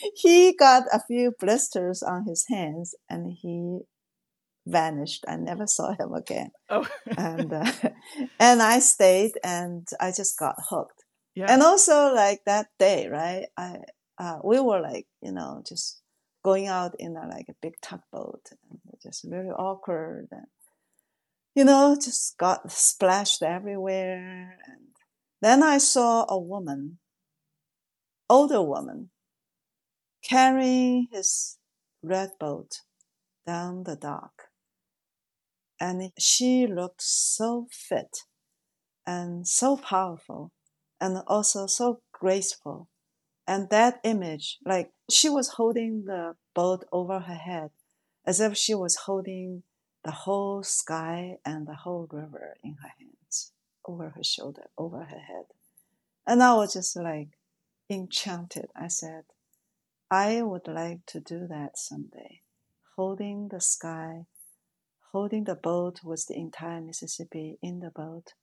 [0.16, 3.80] he got a few blisters on his hands and he
[4.66, 5.24] vanished.
[5.28, 6.50] I never saw him again.
[6.68, 6.86] Oh.
[7.16, 7.72] and uh,
[8.40, 11.04] and I stayed and I just got hooked.
[11.34, 11.46] Yeah.
[11.48, 13.46] And also like that day, right?
[13.56, 13.76] I
[14.18, 16.02] uh, we were like, you know, just
[16.44, 20.46] going out in a, like a big tugboat and just really awkward and
[21.54, 24.56] you know, just got splashed everywhere.
[24.66, 24.86] And
[25.42, 26.98] then I saw a woman,
[28.28, 29.10] older woman,
[30.22, 31.58] carrying his
[32.02, 32.80] red boat
[33.46, 34.44] down the dock.
[35.78, 38.24] And she looked so fit
[39.06, 40.52] and so powerful
[41.00, 42.88] and also so graceful.
[43.46, 47.70] And that image, like she was holding the boat over her head
[48.26, 49.62] as if she was holding
[50.04, 53.52] the whole sky and the whole river in her hands,
[53.86, 55.46] over her shoulder, over her head.
[56.26, 57.30] And I was just like
[57.88, 58.66] enchanted.
[58.76, 59.24] I said,
[60.10, 62.40] I would like to do that someday,
[62.96, 64.26] holding the sky,
[65.12, 68.34] holding the boat with the entire Mississippi in the boat.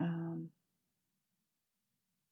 [0.00, 0.50] Um,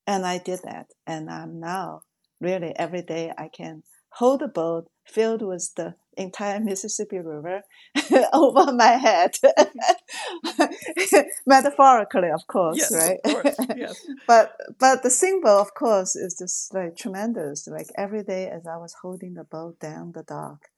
[0.06, 0.86] and I did that.
[1.06, 2.02] And I'm now
[2.40, 7.62] really every day I can hold the boat filled with the entire Mississippi River
[8.32, 9.36] over my head.
[11.46, 13.18] Metaphorically, of course, yes, right?
[13.24, 14.06] Of course, yes.
[14.26, 17.66] but but the symbol, of course, is just like tremendous.
[17.66, 20.68] Like every day as I was holding the boat down the dock,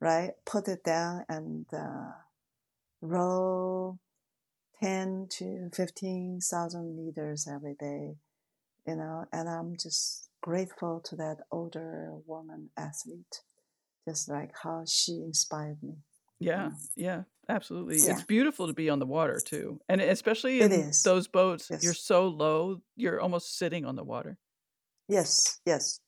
[0.00, 0.32] right?
[0.44, 2.12] Put it down and uh,
[3.00, 3.98] row
[4.82, 8.16] ten to fifteen thousand meters every day,
[8.86, 13.40] you know, and I'm just grateful to that older woman athlete
[14.08, 15.94] just like how she inspired me.
[16.38, 17.98] Yeah, yeah, absolutely.
[17.98, 18.12] Yeah.
[18.12, 21.70] It's beautiful to be on the water too, and especially in those boats.
[21.80, 24.38] You're so low, you're almost sitting on the water.
[25.08, 26.00] Yes, yes,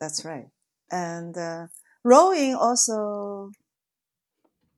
[0.00, 0.46] that's right.
[0.90, 1.66] And uh,
[2.02, 3.50] rowing also,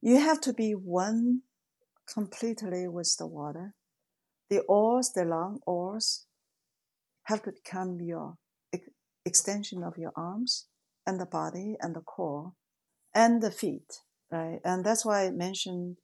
[0.02, 1.42] you have to be one
[2.12, 3.74] completely with the water.
[4.50, 6.26] The oars, the long oars,
[7.24, 8.34] have to become your
[9.24, 10.66] extension of your arms
[11.06, 12.52] and the body and the core
[13.16, 14.60] and the feet, right?
[14.62, 15.96] And that's why I mentioned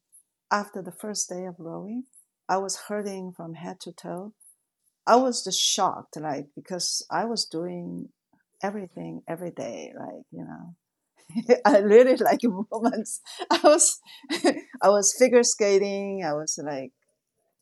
[0.51, 2.05] after the first day of rowing,
[2.48, 4.33] I was hurting from head to toe.
[5.07, 8.09] I was just shocked, like, because I was doing
[8.62, 10.75] everything every day, like, you know.
[11.64, 12.40] I really like
[12.72, 13.20] moments.
[13.51, 14.01] I was,
[14.83, 16.25] I was figure skating.
[16.25, 16.92] I was like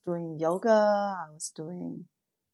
[0.06, 0.70] doing yoga.
[0.70, 2.04] I was doing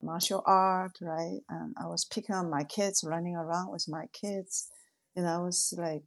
[0.02, 1.40] martial art, right?
[1.48, 4.68] And I was picking up my kids, running around with my kids.
[5.14, 6.04] and I was like,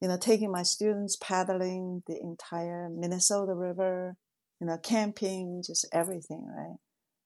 [0.00, 4.16] you know, taking my students paddling the entire Minnesota River,
[4.60, 6.76] you know, camping, just everything, right?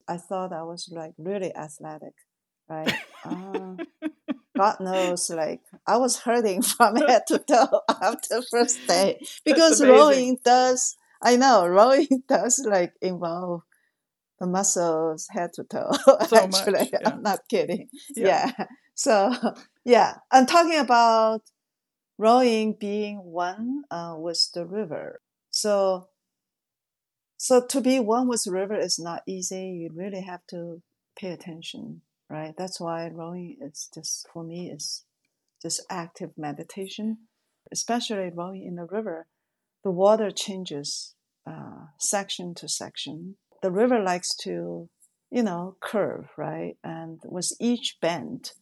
[0.09, 2.15] I thought I was like really athletic,
[2.69, 2.93] right?
[3.25, 3.77] Uh,
[4.57, 10.39] God knows, like I was hurting from head to toe after first day because rowing
[10.45, 10.97] does.
[11.23, 13.63] I know rowing does like involve
[14.39, 15.91] the muscles head to toe.
[16.29, 16.99] So much, yeah.
[17.05, 17.89] I'm not kidding.
[18.17, 18.51] Yeah.
[18.59, 18.67] Yeah.
[18.95, 19.35] So
[19.85, 21.43] yeah, I'm talking about
[22.21, 25.23] rowing being one uh, with the river.
[25.51, 26.09] So
[27.39, 29.69] so to be one with the river is not easy.
[29.81, 30.83] You really have to
[31.19, 32.55] pay attention, right?
[32.59, 35.05] That's why rowing is just for me is
[35.63, 37.21] just active meditation,
[37.73, 39.27] especially rowing in the river.
[39.83, 41.15] The water changes
[41.47, 43.37] uh, section to section.
[43.63, 44.91] The river likes to,
[45.31, 46.77] you know, curve, right?
[46.85, 48.53] And with each bend,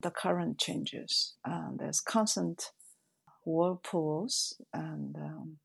[0.00, 1.34] the current changes.
[1.44, 2.70] Um, there's constant
[3.44, 5.58] whirlpools and um,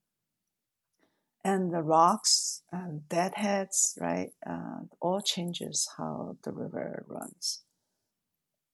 [1.43, 4.31] and the rocks and deadheads, right?
[4.49, 7.63] Uh, all changes how the river runs.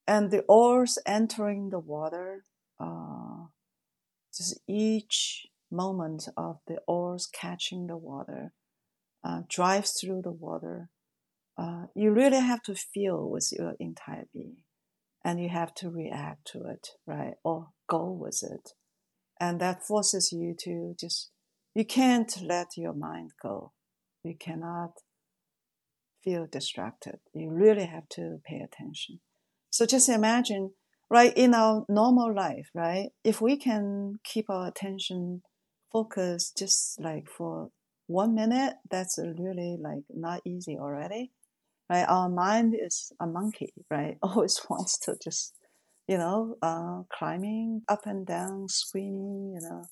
[0.07, 2.43] And the oars entering the water,
[2.79, 3.47] uh,
[4.35, 8.53] just each moment of the oars catching the water
[9.23, 10.89] uh, drives through the water.
[11.57, 14.57] Uh, you really have to feel with your entire being
[15.23, 17.33] and you have to react to it, right?
[17.43, 18.71] Or go with it.
[19.39, 21.31] And that forces you to just,
[21.73, 23.73] you can't let your mind go.
[24.23, 24.91] You cannot
[26.23, 27.19] feel distracted.
[27.33, 29.19] You really have to pay attention.
[29.69, 30.71] So just imagine,
[31.09, 35.41] right, in our normal life, right, if we can keep our attention
[35.91, 37.69] focused just like for
[38.07, 41.31] one minute, that's really like not easy already
[41.89, 42.05] right?
[42.07, 44.17] Our mind is a monkey, right?
[44.23, 45.53] Always wants to just,
[46.07, 49.85] you know, uh, climbing up and down, screaming, you know,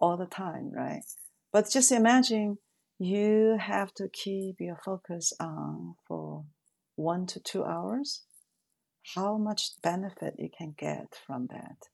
[0.00, 1.02] all the time, right?
[1.52, 2.58] But just imagine
[2.98, 6.44] you have to keep your focus on for
[6.96, 8.22] one to two hours.
[9.14, 11.88] How much benefit you can get from that?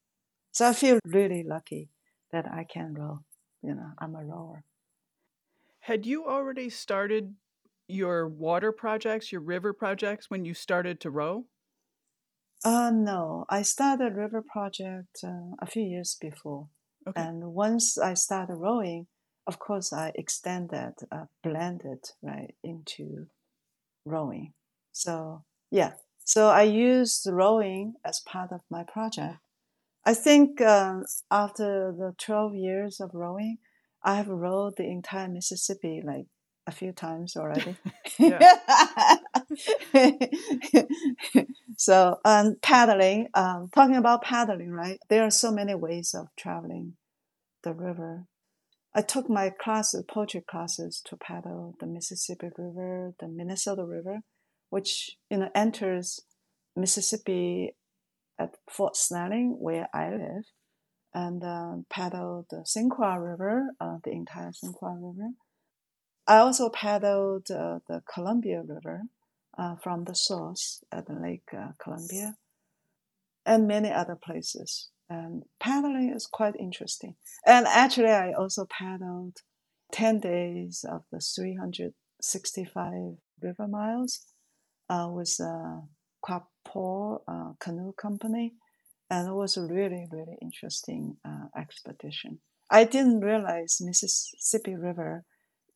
[0.53, 1.89] So I feel really lucky
[2.33, 3.21] that I can row.
[3.63, 4.65] You know, I'm a rower.
[5.81, 7.35] Had you already started
[7.89, 11.47] your water projects, your river projects when you started to row?
[12.65, 16.69] Uh, no, I started River Project uh, a few years before.
[17.07, 17.21] Okay.
[17.21, 19.07] And once I started rowing,
[19.47, 23.27] of course, I extend that, uh, blend it right into
[24.05, 24.53] rowing.
[24.93, 25.93] So yeah,
[26.25, 29.39] so I used rowing as part of my project.
[30.05, 33.59] I think uh, after the 12 years of rowing,
[34.03, 36.27] I have rowed the entire Mississippi like
[36.69, 37.77] a few times already.
[41.77, 45.01] so, um, paddling, um, talking about paddling, right?
[45.09, 46.93] There are so many ways of traveling
[47.65, 48.27] the river.
[48.95, 54.21] I took my classes, poetry classes, to paddle the Mississippi River, the Minnesota River,
[54.71, 56.21] which you know enters
[56.77, 57.75] Mississippi
[58.39, 60.45] at Fort Snelling, where I live,
[61.15, 65.31] and uh, paddle the Sinqua River, uh, the entire Sinqua River.
[66.29, 69.05] I also paddled uh, the Columbia River
[69.57, 72.37] uh, from the source at the Lake uh, Columbia,
[73.47, 74.91] and many other places.
[75.09, 77.17] And paddling is quite interesting.
[77.47, 79.39] And actually, I also paddled
[79.93, 82.93] 10 days of the 365
[83.41, 84.21] river miles
[84.91, 85.81] uh, with uh,
[86.23, 88.53] Quapaw uh, Canoe Company.
[89.09, 91.17] And it was a really, really interesting
[91.57, 92.41] expedition.
[92.71, 95.25] I didn't realize Mississippi River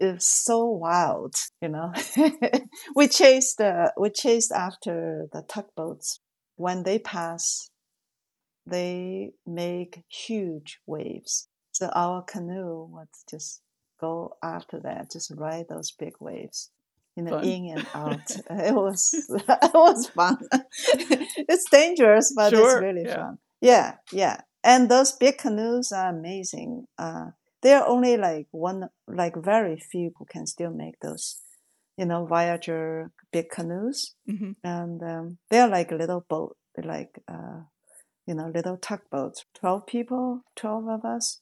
[0.02, 1.92] is so wild, you know.
[2.96, 6.20] we chased uh, we chased after the tugboats.
[6.56, 7.70] When they pass,
[8.66, 11.48] they make huge waves.
[11.72, 13.62] So our canoe would just
[14.00, 16.70] go after that, just ride those big waves
[17.16, 17.44] you know, fun.
[17.44, 18.30] in and out.
[18.50, 20.38] it was it was fun.
[20.52, 23.16] it's dangerous, but sure, it's really yeah.
[23.16, 23.38] fun.
[23.60, 24.40] Yeah, yeah.
[24.64, 26.86] And those big canoes are amazing.
[26.98, 27.30] Uh,
[27.62, 31.40] there are only like one, like very few who can still make those,
[31.96, 34.52] you know, Voyageur big canoes, mm-hmm.
[34.64, 37.60] and um, they're like little boat, like uh,
[38.26, 39.44] you know, little tugboats.
[39.54, 41.40] Twelve people, twelve of us.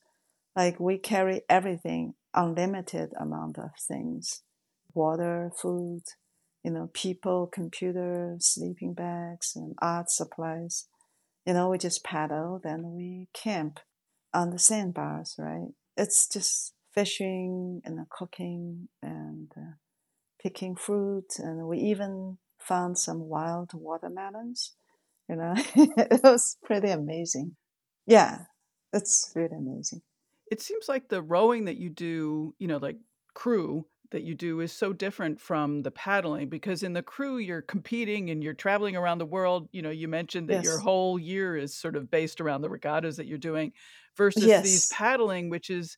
[0.57, 4.43] Like we carry everything, unlimited amount of things
[4.95, 6.03] water, food,
[6.63, 10.87] you know, people, computer, sleeping bags, and art supplies.
[11.47, 13.81] You know, we just paddle, then we camp
[14.35, 15.69] on the sandbars, right?
[16.01, 19.75] It's just fishing and cooking and uh,
[20.43, 24.73] picking fruit, and we even found some wild watermelons.
[25.29, 27.57] You know, it was pretty amazing.
[28.07, 28.39] Yeah,
[28.95, 30.01] it's really amazing.
[30.51, 32.97] It seems like the rowing that you do, you know, like
[33.35, 37.63] crew that you do is so different from the paddling because in the crew you're
[37.63, 40.65] competing and you're traveling around the world you know you mentioned that yes.
[40.65, 43.73] your whole year is sort of based around the regattas that you're doing
[44.17, 44.65] versus yes.
[44.65, 45.97] these paddling which is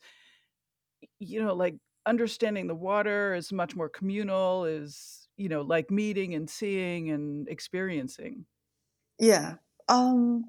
[1.18, 6.34] you know like understanding the water is much more communal is you know like meeting
[6.34, 8.44] and seeing and experiencing
[9.18, 9.54] yeah
[9.88, 10.44] um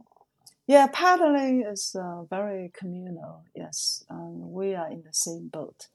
[0.67, 5.87] yeah paddling is uh, very communal yes um, we are in the same boat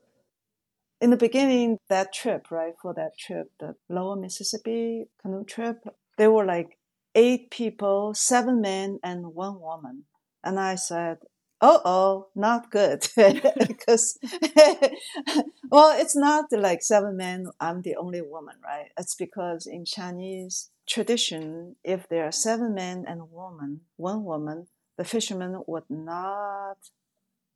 [1.00, 5.84] in the beginning, that trip, right, for that trip, the lower Mississippi canoe trip,
[6.16, 6.78] there were like
[7.14, 10.04] eight people, seven men and one woman.
[10.42, 11.18] And I said,
[11.60, 13.06] oh, oh, not good.
[13.16, 14.18] because,
[15.70, 18.90] well, it's not like seven men, I'm the only woman, right?
[18.98, 24.68] It's because in Chinese tradition, if there are seven men and a woman, one woman,
[24.96, 26.78] the fisherman would not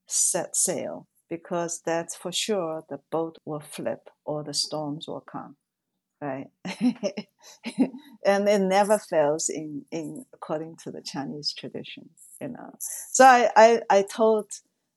[0.06, 5.56] set sail because that's for sure the boat will flip or the storms will come
[6.22, 6.48] right?
[8.24, 12.10] And it never fails in, in according to the chinese tradition
[12.40, 12.70] you know?
[13.12, 14.46] So i i, I told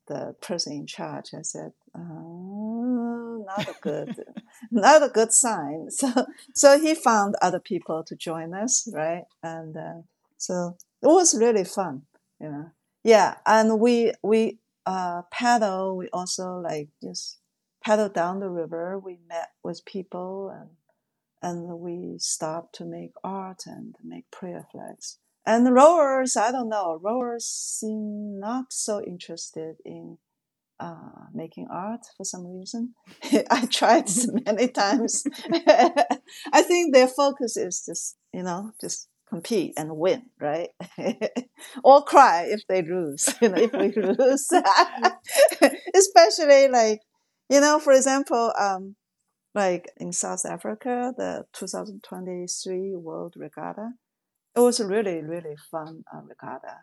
[0.07, 4.15] the person in charge i said oh, not a good
[4.71, 5.87] not a good sign.
[5.99, 6.07] So
[6.53, 9.23] so he found other people to join us right?
[9.41, 10.01] And uh,
[10.37, 12.03] so it was really fun
[12.39, 12.69] you know?
[13.03, 17.39] Yeah and we we uh, paddle, we also like just
[17.83, 18.99] paddle down the river.
[18.99, 20.69] We met with people and
[21.45, 25.19] and we stopped to make art and make prayer flags.
[25.45, 30.17] And the rowers, I don't know, rowers seem not so interested in
[30.79, 32.95] uh, making art for some reason.
[33.51, 34.09] I tried
[34.47, 35.23] many times.
[36.51, 40.69] I think their focus is just, you know, just compete and win, right?
[41.83, 44.49] or cry if they lose, you know, if we lose.
[45.95, 47.01] Especially like,
[47.51, 48.95] you know, for example, um,
[49.55, 53.91] like in South Africa, the 2023 World Regatta,
[54.55, 56.81] it was a really, really fun uh, regatta.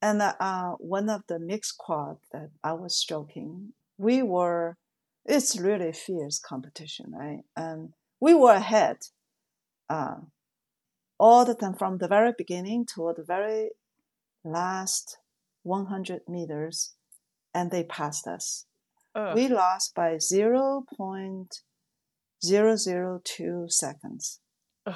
[0.00, 4.76] And uh, one of the mixed quad that I was stroking, we were,
[5.24, 7.42] it's really fierce competition, right?
[7.56, 8.98] And we were ahead.
[9.90, 10.16] Uh,
[11.18, 13.70] all the time from the very beginning to the very
[14.44, 15.18] last
[15.64, 16.94] 100 meters,
[17.52, 18.67] and they passed us.
[19.18, 19.34] Ugh.
[19.34, 21.62] We lost by zero point
[22.44, 24.38] zero zero two seconds.
[24.86, 24.94] Ugh.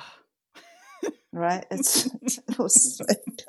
[1.32, 1.64] Right?
[1.70, 3.46] It's it was like,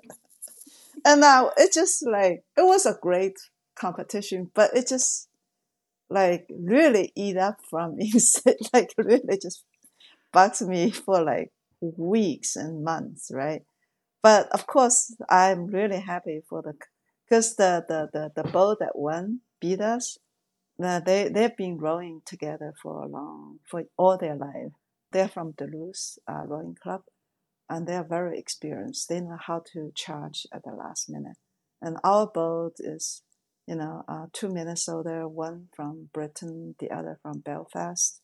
[1.05, 3.37] and now it just like it was a great
[3.75, 5.29] competition, but it just
[6.09, 8.11] like really eat up from me.
[8.73, 9.63] like really just
[10.31, 11.51] bugs me for like
[11.81, 13.61] weeks and months, right?
[14.23, 16.73] But of course, I'm really happy for the
[17.27, 20.17] because the, the, the, the boat that won beat us.
[20.79, 24.73] They they've been rowing together for a long for all their life.
[25.11, 27.03] They're from Duluth uh, Rowing Club,
[27.69, 29.09] and they're very experienced.
[29.09, 31.37] They know how to charge at the last minute.
[31.81, 33.21] And our boat is,
[33.67, 38.19] you know, uh, two Minnesota, one from Britain, the other from Belfast,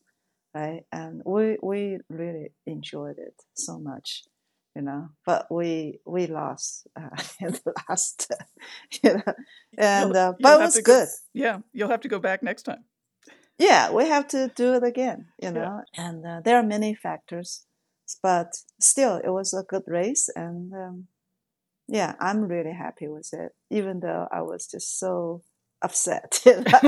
[0.54, 0.82] right?
[0.90, 4.24] And we we really enjoyed it so much,
[4.74, 5.08] you know.
[5.26, 7.10] But we we lost uh,
[7.40, 8.30] in the last,
[9.02, 9.34] you know,
[9.78, 11.08] and uh, but it was go- good.
[11.34, 12.84] Yeah, you'll have to go back next time.
[13.58, 15.64] Yeah, we have to do it again, you Yeah.
[15.64, 15.82] know.
[15.96, 17.66] And uh, there are many factors,
[18.22, 21.06] but still, it was a good race, and um,
[21.88, 25.42] yeah, I'm really happy with it, even though I was just so
[25.82, 26.40] upset.
[26.46, 26.80] you know.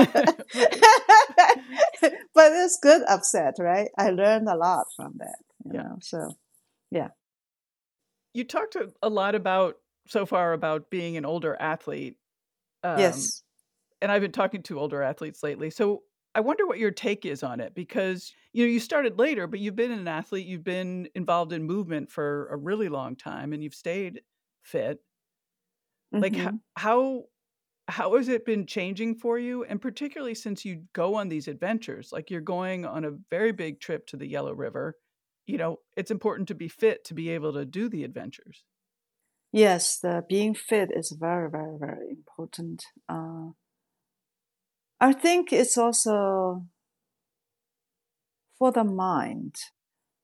[2.33, 3.89] but it's good upset, right?
[3.97, 5.83] I learned a lot from that, you Yeah.
[5.83, 5.97] know.
[6.01, 6.37] So
[8.33, 12.17] You talked a- lot about so far about being an older athlete.
[12.83, 13.43] Um, yes,
[14.01, 15.69] and I've been talking to older athletes lately.
[15.71, 16.03] So
[16.35, 19.59] I wonder what your take is on it because you know you started later, but
[19.61, 23.63] you've been an athlete, you've been involved in movement for a really long time, and
[23.63, 24.23] you've stayed
[24.63, 25.03] fit.
[26.21, 26.37] Like Mhm.
[26.37, 27.25] ho- how
[27.89, 32.11] how has it been changing for you, and particularly since you go on these adventures,
[32.13, 34.97] like you're going on a very big trip to the Yellow River.
[35.45, 38.63] You know, it's important to be fit to be able to do the adventures.
[39.51, 42.83] yes, the being fit is very, very, very important.
[43.07, 43.51] Uh,
[44.99, 46.65] I think it's also
[48.57, 49.55] for the mind.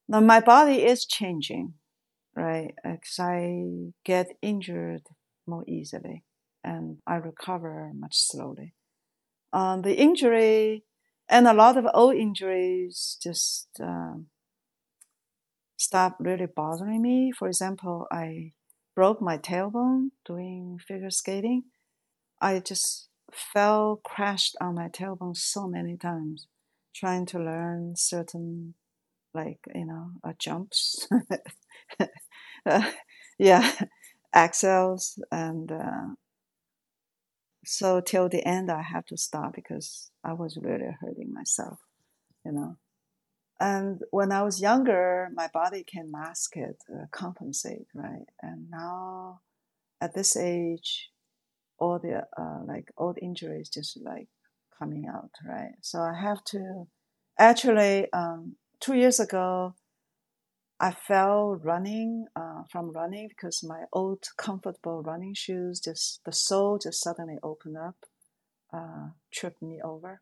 [0.08, 1.74] Now, my body is changing,
[2.36, 2.74] right?
[2.84, 5.04] Because I get injured
[5.46, 6.24] more easily
[6.64, 8.74] and I recover much slowly.
[9.52, 10.86] Um, the injury
[11.28, 14.28] and a lot of old injuries just um,
[15.80, 17.32] stop really bothering me.
[17.32, 18.54] For example, I
[18.96, 21.66] broke my tailbone doing figure skating.
[22.42, 26.48] I just fell, crashed on my tailbone so many times,
[26.96, 28.76] trying to learn certain,
[29.34, 31.08] like, you know, uh, jumps.
[32.66, 32.92] uh,
[33.40, 33.72] yeah,
[34.36, 35.20] axels.
[35.32, 36.16] And uh,
[37.66, 41.80] so till the end, I had to stop because I was really hurting myself,
[42.46, 42.78] you know.
[43.60, 48.26] And when I was younger, my body can mask it, uh, compensate, right?
[48.42, 49.42] And now,
[50.00, 51.10] at this age,
[51.78, 54.28] all the uh, like old injuries just like
[54.78, 55.74] coming out, right?
[55.82, 56.88] So I have to
[57.38, 59.76] actually um, two years ago,
[60.80, 66.80] I fell running uh, from running because my old comfortable running shoes just the sole
[66.82, 67.96] just suddenly opened up,
[68.74, 70.22] uh, tripped me over,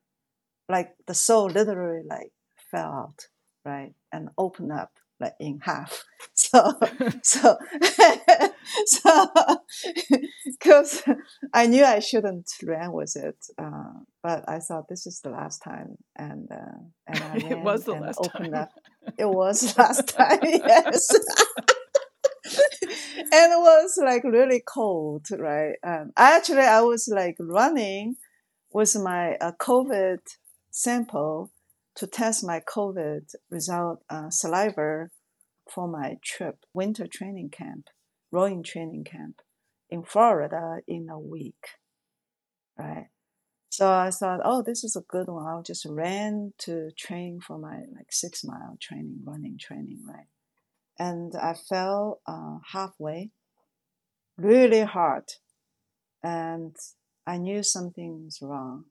[0.68, 2.32] like the sole literally like
[2.72, 3.28] fell out,
[3.66, 6.04] right, and opened up like in half.
[6.40, 6.72] So
[7.24, 7.58] so
[8.86, 9.28] so
[10.46, 11.04] because
[11.54, 15.64] I knew I shouldn't run with it, uh, but I thought this is the last
[15.64, 18.64] time, and uh, and I ran it was the and last opened time.
[18.64, 18.72] up.
[19.18, 21.10] It was last time, yes.
[23.20, 25.76] and it was like really cold, right?
[25.84, 28.16] Um, actually, I was like running
[28.72, 30.20] with my uh, COVID
[30.70, 31.52] sample
[31.98, 35.10] to test my COVID result uh, saliva
[35.70, 37.90] for my trip, winter training camp,
[38.32, 39.42] rowing training camp
[39.90, 41.70] in Florida in a week,
[42.78, 43.08] right?
[43.70, 45.46] So I thought, oh, this is a good one.
[45.46, 50.28] I'll just ran to train for my like six mile training, running training, right?
[51.00, 53.32] And I fell uh, halfway,
[54.38, 55.26] really hard,
[56.24, 56.76] and
[57.26, 58.86] I knew something was wrong.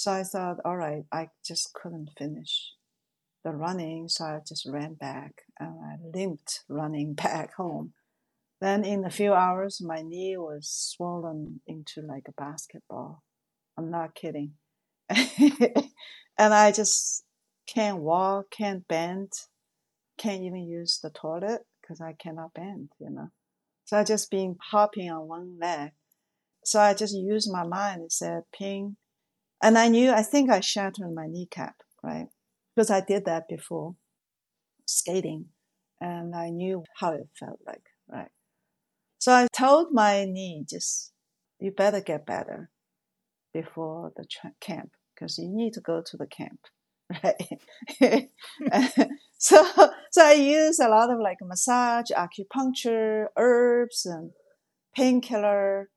[0.00, 2.72] So I thought, all right, I just couldn't finish
[3.44, 7.92] the running, so I just ran back and I limped running back home.
[8.62, 13.22] Then in a few hours, my knee was swollen into like a basketball.
[13.76, 14.52] I'm not kidding.
[15.10, 15.84] and
[16.38, 17.26] I just
[17.66, 19.34] can't walk, can't bend,
[20.16, 23.32] can't even use the toilet because I cannot bend, you know.
[23.84, 25.90] So I just been hopping on one leg.
[26.64, 28.96] So I just used my mind and said, ping.
[29.62, 32.28] And I knew, I think I shattered my kneecap, right?
[32.74, 33.96] Because I did that before
[34.86, 35.46] skating
[36.00, 38.30] and I knew how it felt like, right?
[39.18, 41.12] So I told my knee, just,
[41.58, 42.70] you better get better
[43.52, 46.60] before the tra- camp because you need to go to the camp,
[48.00, 48.30] right?
[49.38, 49.62] so,
[50.10, 54.30] so I use a lot of like massage, acupuncture, herbs, and
[54.96, 55.90] painkiller,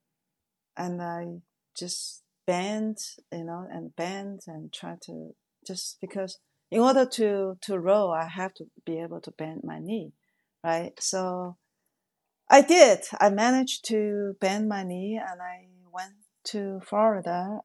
[0.76, 1.38] and I
[1.78, 2.98] just bend,
[3.32, 5.36] you know, and bend and try to
[5.66, 6.40] just because
[6.72, 10.14] in order to to row, I have to be able to bend my knee,
[10.64, 10.94] right?
[11.00, 11.58] So
[12.50, 13.00] I did.
[13.20, 16.14] I managed to bend my knee, and I went
[16.46, 17.62] to Florida,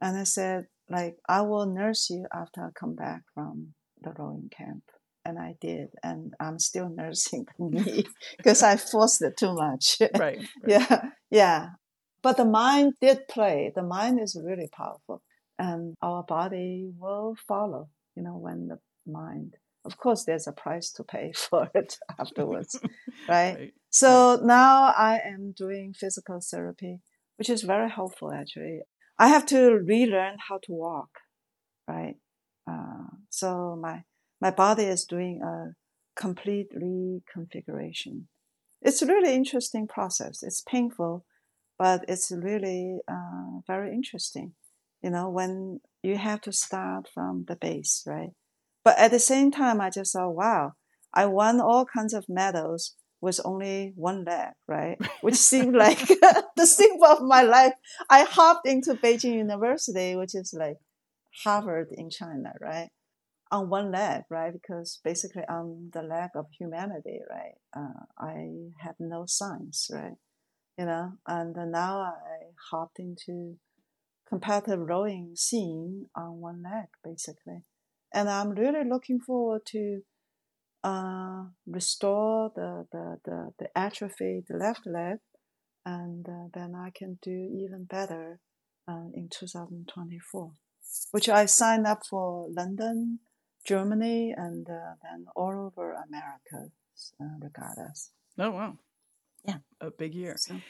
[0.00, 4.50] and I said, like, I will nurse you after I come back from the rowing
[4.56, 4.84] camp.
[5.24, 8.04] And I did, and I'm still nursing the knee
[8.36, 9.98] because I forced it too much.
[10.16, 10.70] Right, right.
[10.70, 11.66] Yeah, yeah.
[12.28, 13.72] But the mind did play.
[13.74, 15.22] The mind is really powerful,
[15.58, 17.88] and our body will follow.
[18.16, 19.54] You know, when the mind.
[19.86, 22.78] Of course, there's a price to pay for it afterwards,
[23.30, 23.56] right?
[23.58, 23.72] right?
[23.88, 27.00] So now I am doing physical therapy,
[27.38, 28.80] which is very helpful actually.
[29.18, 31.12] I have to relearn how to walk,
[31.88, 32.16] right?
[32.70, 34.02] Uh, so my
[34.38, 35.72] my body is doing a
[36.14, 38.24] complete reconfiguration.
[38.82, 40.42] It's a really interesting process.
[40.42, 41.24] It's painful,
[41.78, 44.52] but it's really uh, very interesting.
[45.02, 48.30] You know, when you have to start from the base, right?
[48.84, 50.72] But at the same time, I just thought, wow,
[51.14, 54.98] I won all kinds of medals with only one leg, right?
[55.20, 55.98] Which seemed like
[56.56, 57.74] the symbol of my life.
[58.10, 60.78] I hopped into Beijing University, which is like
[61.44, 62.90] Harvard in China, right?
[63.50, 64.52] On one leg, right?
[64.52, 67.54] Because basically on the leg of humanity, right?
[67.76, 70.16] Uh, I had no science, right?
[70.78, 73.56] You know, and now I hopped into
[74.28, 77.62] competitive rowing scene on one leg, basically.
[78.14, 80.02] And I'm really looking forward to
[80.84, 85.18] uh, restore the, the, the, the atrophy, the left leg,
[85.84, 88.40] and uh, then I can do even better
[88.86, 90.52] uh, in 2024,
[91.10, 93.20] which I signed up for London,
[93.66, 96.70] Germany, and uh, then all over America,
[97.20, 98.10] uh, regardless.
[98.38, 98.78] Oh wow!
[99.48, 100.36] Yeah, a big year.
[100.36, 100.62] So,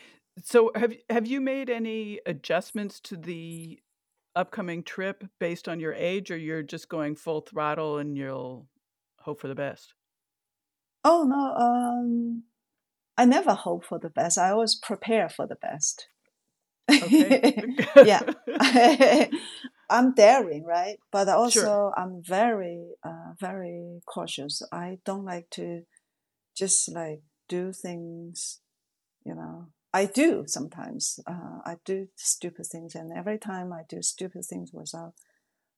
[0.42, 3.80] so have have you made any adjustments to the
[4.36, 8.68] upcoming trip based on your age, or you're just going full throttle and you'll
[9.20, 9.94] hope for the best?
[11.04, 12.44] Oh no, um,
[13.16, 14.38] I never hope for the best.
[14.38, 16.08] I always prepare for the best.
[17.02, 17.62] Okay.
[18.04, 18.22] yeah,
[19.90, 20.98] I'm daring, right?
[21.10, 21.94] But also Sure.
[21.96, 24.62] I'm very, uh, very cautious.
[24.72, 25.82] I don't like to
[26.56, 28.60] just like do things,
[29.28, 29.66] you know.
[29.92, 31.20] I do sometimes.
[31.26, 35.14] Uh, I do stupid things, and every time I do stupid things without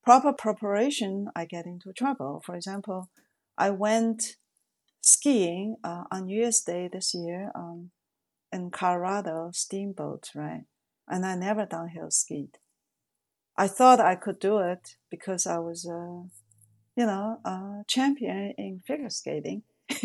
[0.05, 2.43] proper preparation, I get into trouble.
[2.45, 3.11] For example,
[3.59, 4.37] I went
[5.01, 7.91] skiing uh, on New Year's Day this year um,
[8.53, 10.65] in Colorado, steamboat, right?
[11.09, 12.59] And I never downhill skied.
[13.57, 16.29] I thought I could do it because I was, uh,
[16.97, 19.63] you know, a champion in figure skating.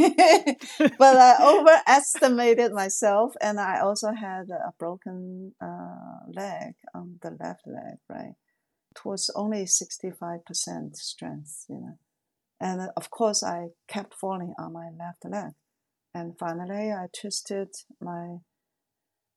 [0.98, 7.68] but I overestimated myself, and I also had a broken uh, leg on the left
[7.68, 8.36] leg, right?
[8.92, 12.00] It was only 65% strength, you know.
[12.60, 15.54] And uh, of course, I kept falling on my left leg.
[16.14, 17.70] And finally, I twisted
[18.00, 18.38] my,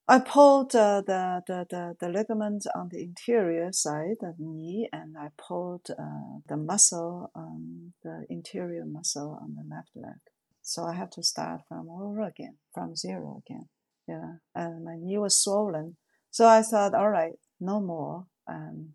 [0.07, 4.89] I pulled uh, the, the, the, the ligament on the interior side, of the knee,
[4.93, 10.21] and I pulled uh, the muscle, um, the interior muscle on the left leg.
[10.69, 13.69] So I have to start from over again, from zero again.
[14.07, 14.35] Yeah.
[14.55, 15.97] And my knee was swollen.
[16.31, 18.27] So I thought, all right, no more.
[18.47, 18.91] And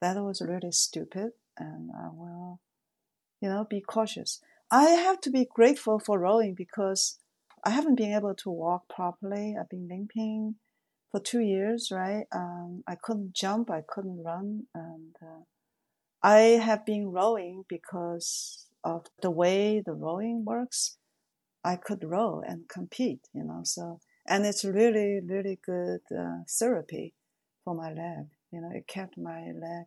[0.00, 1.30] that was really stupid.
[1.58, 2.60] And I will
[3.40, 4.40] you know, be cautious.
[4.70, 7.18] I have to be grateful for rowing because
[7.64, 9.54] I haven't been able to walk properly.
[9.58, 10.56] I've been limping
[11.10, 12.24] for two years, right?
[12.34, 15.44] Um, I couldn't jump, I couldn't run, and uh,
[16.22, 20.98] I have been rowing because of the way the rowing works.
[21.66, 23.62] I could row and compete, you know.
[23.64, 27.14] So, and it's really, really good uh, therapy
[27.64, 28.28] for my leg.
[28.52, 29.86] You know, it kept my leg,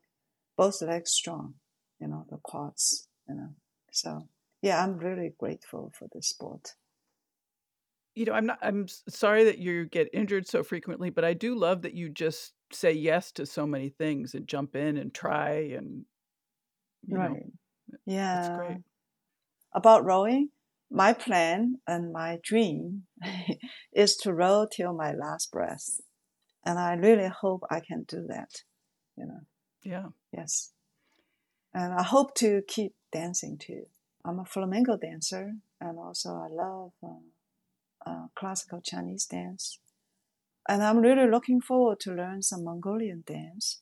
[0.58, 1.56] both legs strong.
[2.00, 3.56] You know, the quads you know.
[3.92, 4.28] So
[4.62, 6.76] yeah, I'm really grateful for the sport.
[8.16, 8.60] You know, I'm not.
[8.62, 12.54] I'm sorry that you get injured so frequently, but I do love that you just
[12.74, 16.06] say yes to so many things and jump in and try and
[17.08, 17.46] you know Right.
[18.06, 18.36] Yeah.
[18.36, 18.82] that's great.
[19.74, 20.50] About rowing,
[20.92, 23.04] my plan and my dream
[23.94, 26.02] is to row till my last breath.
[26.66, 28.64] And I really hope I can do that.
[29.16, 29.42] You know,
[29.84, 30.10] Yeah.
[30.32, 30.72] yes.
[31.74, 33.86] And I hope to keep dancing too.
[34.26, 39.80] I'm a flamenco dancer and also I love uh, uh, classical Chinese dance.
[40.68, 43.82] And I'm really looking forward to learn some Mongolian dance.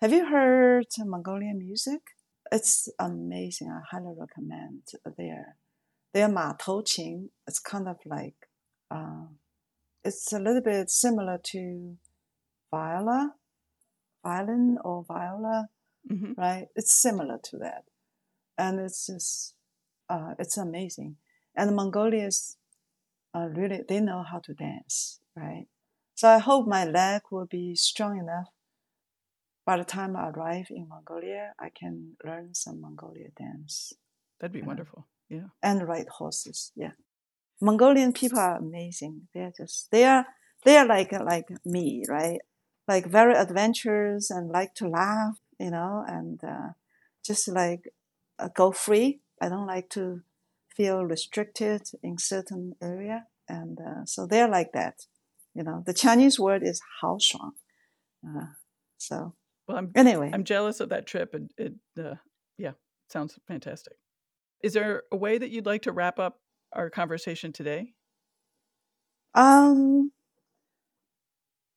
[0.00, 2.00] Have you heard Mongolian music?
[2.50, 3.70] It's amazing.
[3.70, 4.82] I highly recommend
[5.16, 5.56] their
[6.14, 7.28] their ma tou qin.
[7.46, 8.48] It's kind of like
[8.90, 9.26] uh,
[10.04, 11.96] it's a little bit similar to
[12.70, 13.34] viola,
[14.24, 15.68] violin or viola,
[16.08, 16.68] hmm right?
[16.76, 17.84] It's similar to that,
[18.56, 19.54] and it's just
[20.08, 21.16] uh, it's amazing.
[21.56, 22.56] And the Mongolians
[23.34, 25.66] uh, really they know how to dance, right?
[26.14, 28.48] So I hope my leg will be strong enough.
[29.66, 33.94] By the time I arrive in Mongolia, I can learn some Mongolia dance
[34.40, 34.66] That'd be Yeah.
[34.66, 35.08] wonderful.
[35.34, 35.48] Yeah.
[35.62, 36.72] and ride horses.
[36.76, 36.92] Yeah,
[37.60, 39.28] Mongolian people are amazing.
[39.32, 40.26] They're just they are
[40.64, 42.40] they are like like me, right?
[42.88, 46.72] Like very adventurous and like to laugh, you know, and uh,
[47.24, 47.88] just like
[48.38, 49.20] uh, go free.
[49.40, 50.20] I don't like to
[50.76, 55.06] feel restricted in certain area, and uh, so they're like that.
[55.54, 57.54] You know, the Chinese word is 豪爽.
[58.26, 58.46] Uh,
[58.98, 59.34] so
[59.68, 62.16] Well, I'm anyway, I'm jealous of that trip, and it uh,
[62.58, 62.72] yeah
[63.08, 63.94] sounds fantastic.
[64.64, 66.40] Is there a way that you'd like to wrap up
[66.72, 67.92] our conversation today?
[69.34, 70.12] Um,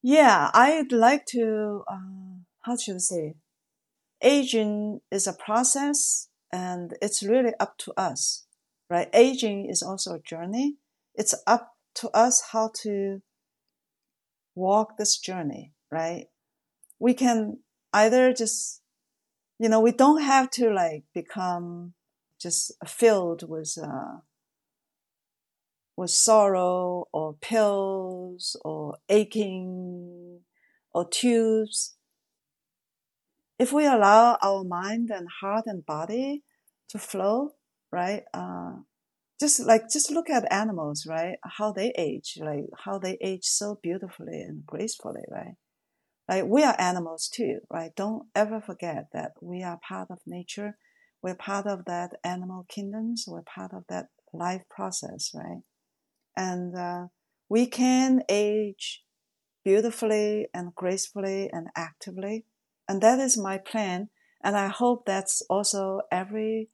[0.02, 3.36] yeah, I'd like to, uh, how should I say?
[4.22, 8.46] Aging is a process and it's really up to us,
[8.90, 9.10] right?
[9.14, 10.78] Aging is also a journey.
[11.14, 13.22] It's up to us how to
[14.56, 16.28] walk this journey, right?
[17.00, 17.60] We can
[17.92, 18.82] either just,
[19.60, 21.94] you know, we don't have to like become
[22.40, 24.20] just filled with, uh,
[25.96, 30.42] with sorrow or pills or aching
[30.94, 31.96] or tubes.
[33.60, 36.44] If we allow our mind and heart and body
[36.90, 37.54] to flow,
[37.92, 38.24] right?
[38.34, 38.74] Uh,
[39.40, 41.38] just like just look at animals, right?
[41.44, 45.56] How they age, like how they age so beautifully and gracefully, right?
[46.28, 47.92] Like we are animals too, right?
[47.96, 50.78] Don't ever forget that we are part of nature.
[51.22, 53.26] We're part of that animal kingdoms.
[53.28, 55.62] We're part of that life process, right?
[56.38, 57.08] and uh,
[57.50, 59.04] we can age
[59.66, 62.46] beautifully and gracefully and actively.
[62.88, 64.10] And that is my plan.
[64.42, 66.70] And I hope that's also every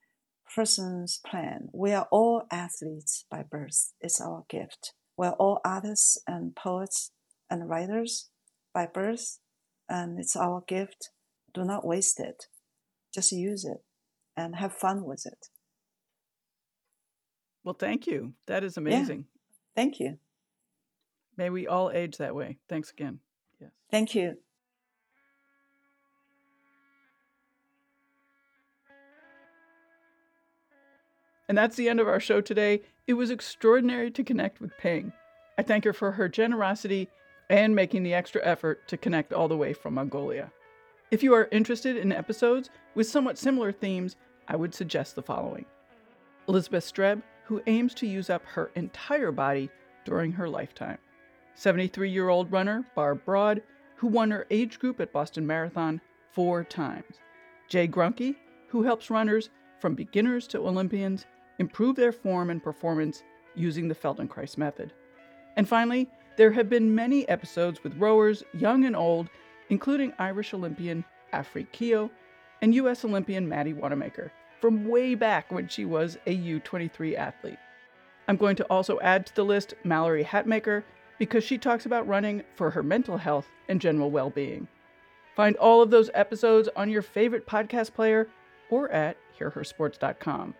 [0.53, 1.69] person's plan.
[1.73, 3.93] We are all athletes by birth.
[4.01, 4.93] It's our gift.
[5.15, 7.11] We're all artists and poets
[7.49, 8.29] and writers
[8.73, 9.39] by birth.
[9.89, 11.09] And it's our gift.
[11.53, 12.47] Do not waste it.
[13.13, 13.83] Just use it
[14.36, 15.49] and have fun with it.
[17.63, 18.34] Well, thank you.
[18.47, 19.25] That is amazing.
[19.75, 20.17] Thank you.
[21.38, 22.57] May we all age that way.
[22.67, 23.19] Thanks again.
[23.59, 23.71] Yes.
[23.89, 24.38] Thank you.
[31.47, 32.81] And that's the end of our show today.
[33.05, 35.13] It was extraordinary to connect with Ping.
[35.57, 37.09] I thank her for her generosity
[37.49, 40.51] and making the extra effort to connect all the way from Mongolia.
[41.12, 44.16] If you are interested in episodes with somewhat similar themes,
[44.47, 45.66] I would suggest the following
[46.47, 49.70] Elizabeth Streb, who aims to use up her entire body
[50.06, 50.97] during her lifetime.
[51.56, 53.62] 73 year old runner Barb Broad,
[53.95, 56.01] who won her age group at Boston Marathon
[56.32, 57.20] four times.
[57.70, 58.36] Jae Gruenke,
[58.68, 59.49] who helps runners
[59.80, 61.26] from beginners to Olympians
[61.60, 63.24] improve their form and performance
[63.56, 64.93] using the Feldenkrais method.
[65.56, 69.30] And finally, there have been many episodes with rowers, young and old,
[69.74, 71.03] including Irish Olympian
[71.34, 72.11] Aifric Keogh
[72.61, 73.03] and U.S.
[73.03, 77.57] Olympian Maddie Wanamaker, from way back when she was a U23 athlete.
[78.28, 80.84] I'm going to also add to the list Mallory Hatmaker
[81.17, 84.67] because she talks about running for her mental health and general well being.
[85.36, 88.28] Find all of those episodes on your favorite podcast player
[88.69, 90.53] or at hearhersports.com.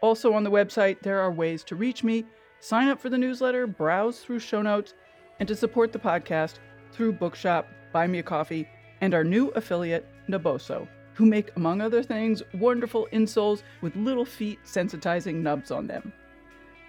[0.00, 2.24] Also on the website, there are ways to reach me,
[2.60, 4.94] sign up for the newsletter, browse through show notes,
[5.38, 6.54] and to support the podcast
[6.94, 8.68] through Bookshop, Buy Me a Coffee,
[9.02, 14.58] and our new affiliate, Naboso, who make, among other things, wonderful insoles with little feet
[14.64, 16.12] sensitizing nubs on them.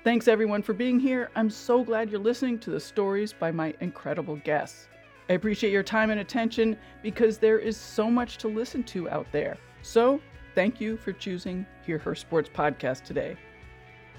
[0.03, 1.29] Thanks everyone for being here.
[1.35, 4.87] I'm so glad you're listening to the stories by my incredible guests.
[5.29, 9.27] I appreciate your time and attention because there is so much to listen to out
[9.31, 9.57] there.
[9.83, 10.19] So,
[10.55, 13.37] thank you for choosing Hear Her Sports Podcast today.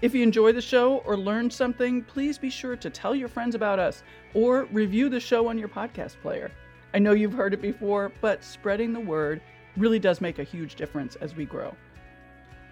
[0.02, 3.56] If you enjoy the show or learned something, please be sure to tell your friends
[3.56, 6.52] about us or review the show on your podcast player.
[6.94, 9.40] I know you've heard it before, but spreading the word
[9.76, 11.74] really does make a huge difference as we grow.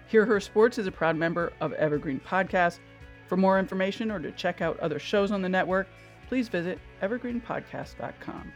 [0.07, 2.79] Hear Her Sports is a proud member of Evergreen Podcast.
[3.27, 5.87] For more information or to check out other shows on the network,
[6.27, 8.51] please visit evergreenpodcast.com.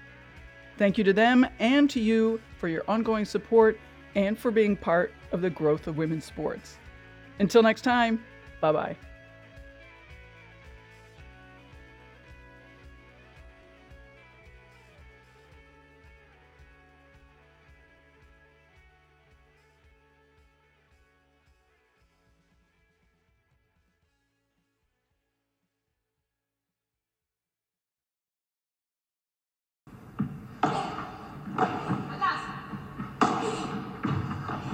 [0.77, 3.79] Thank you to them and to you for your ongoing support
[4.15, 6.77] and for being part of the growth of women's sports.
[7.39, 8.23] Until next time,
[8.61, 9.08] bye bye.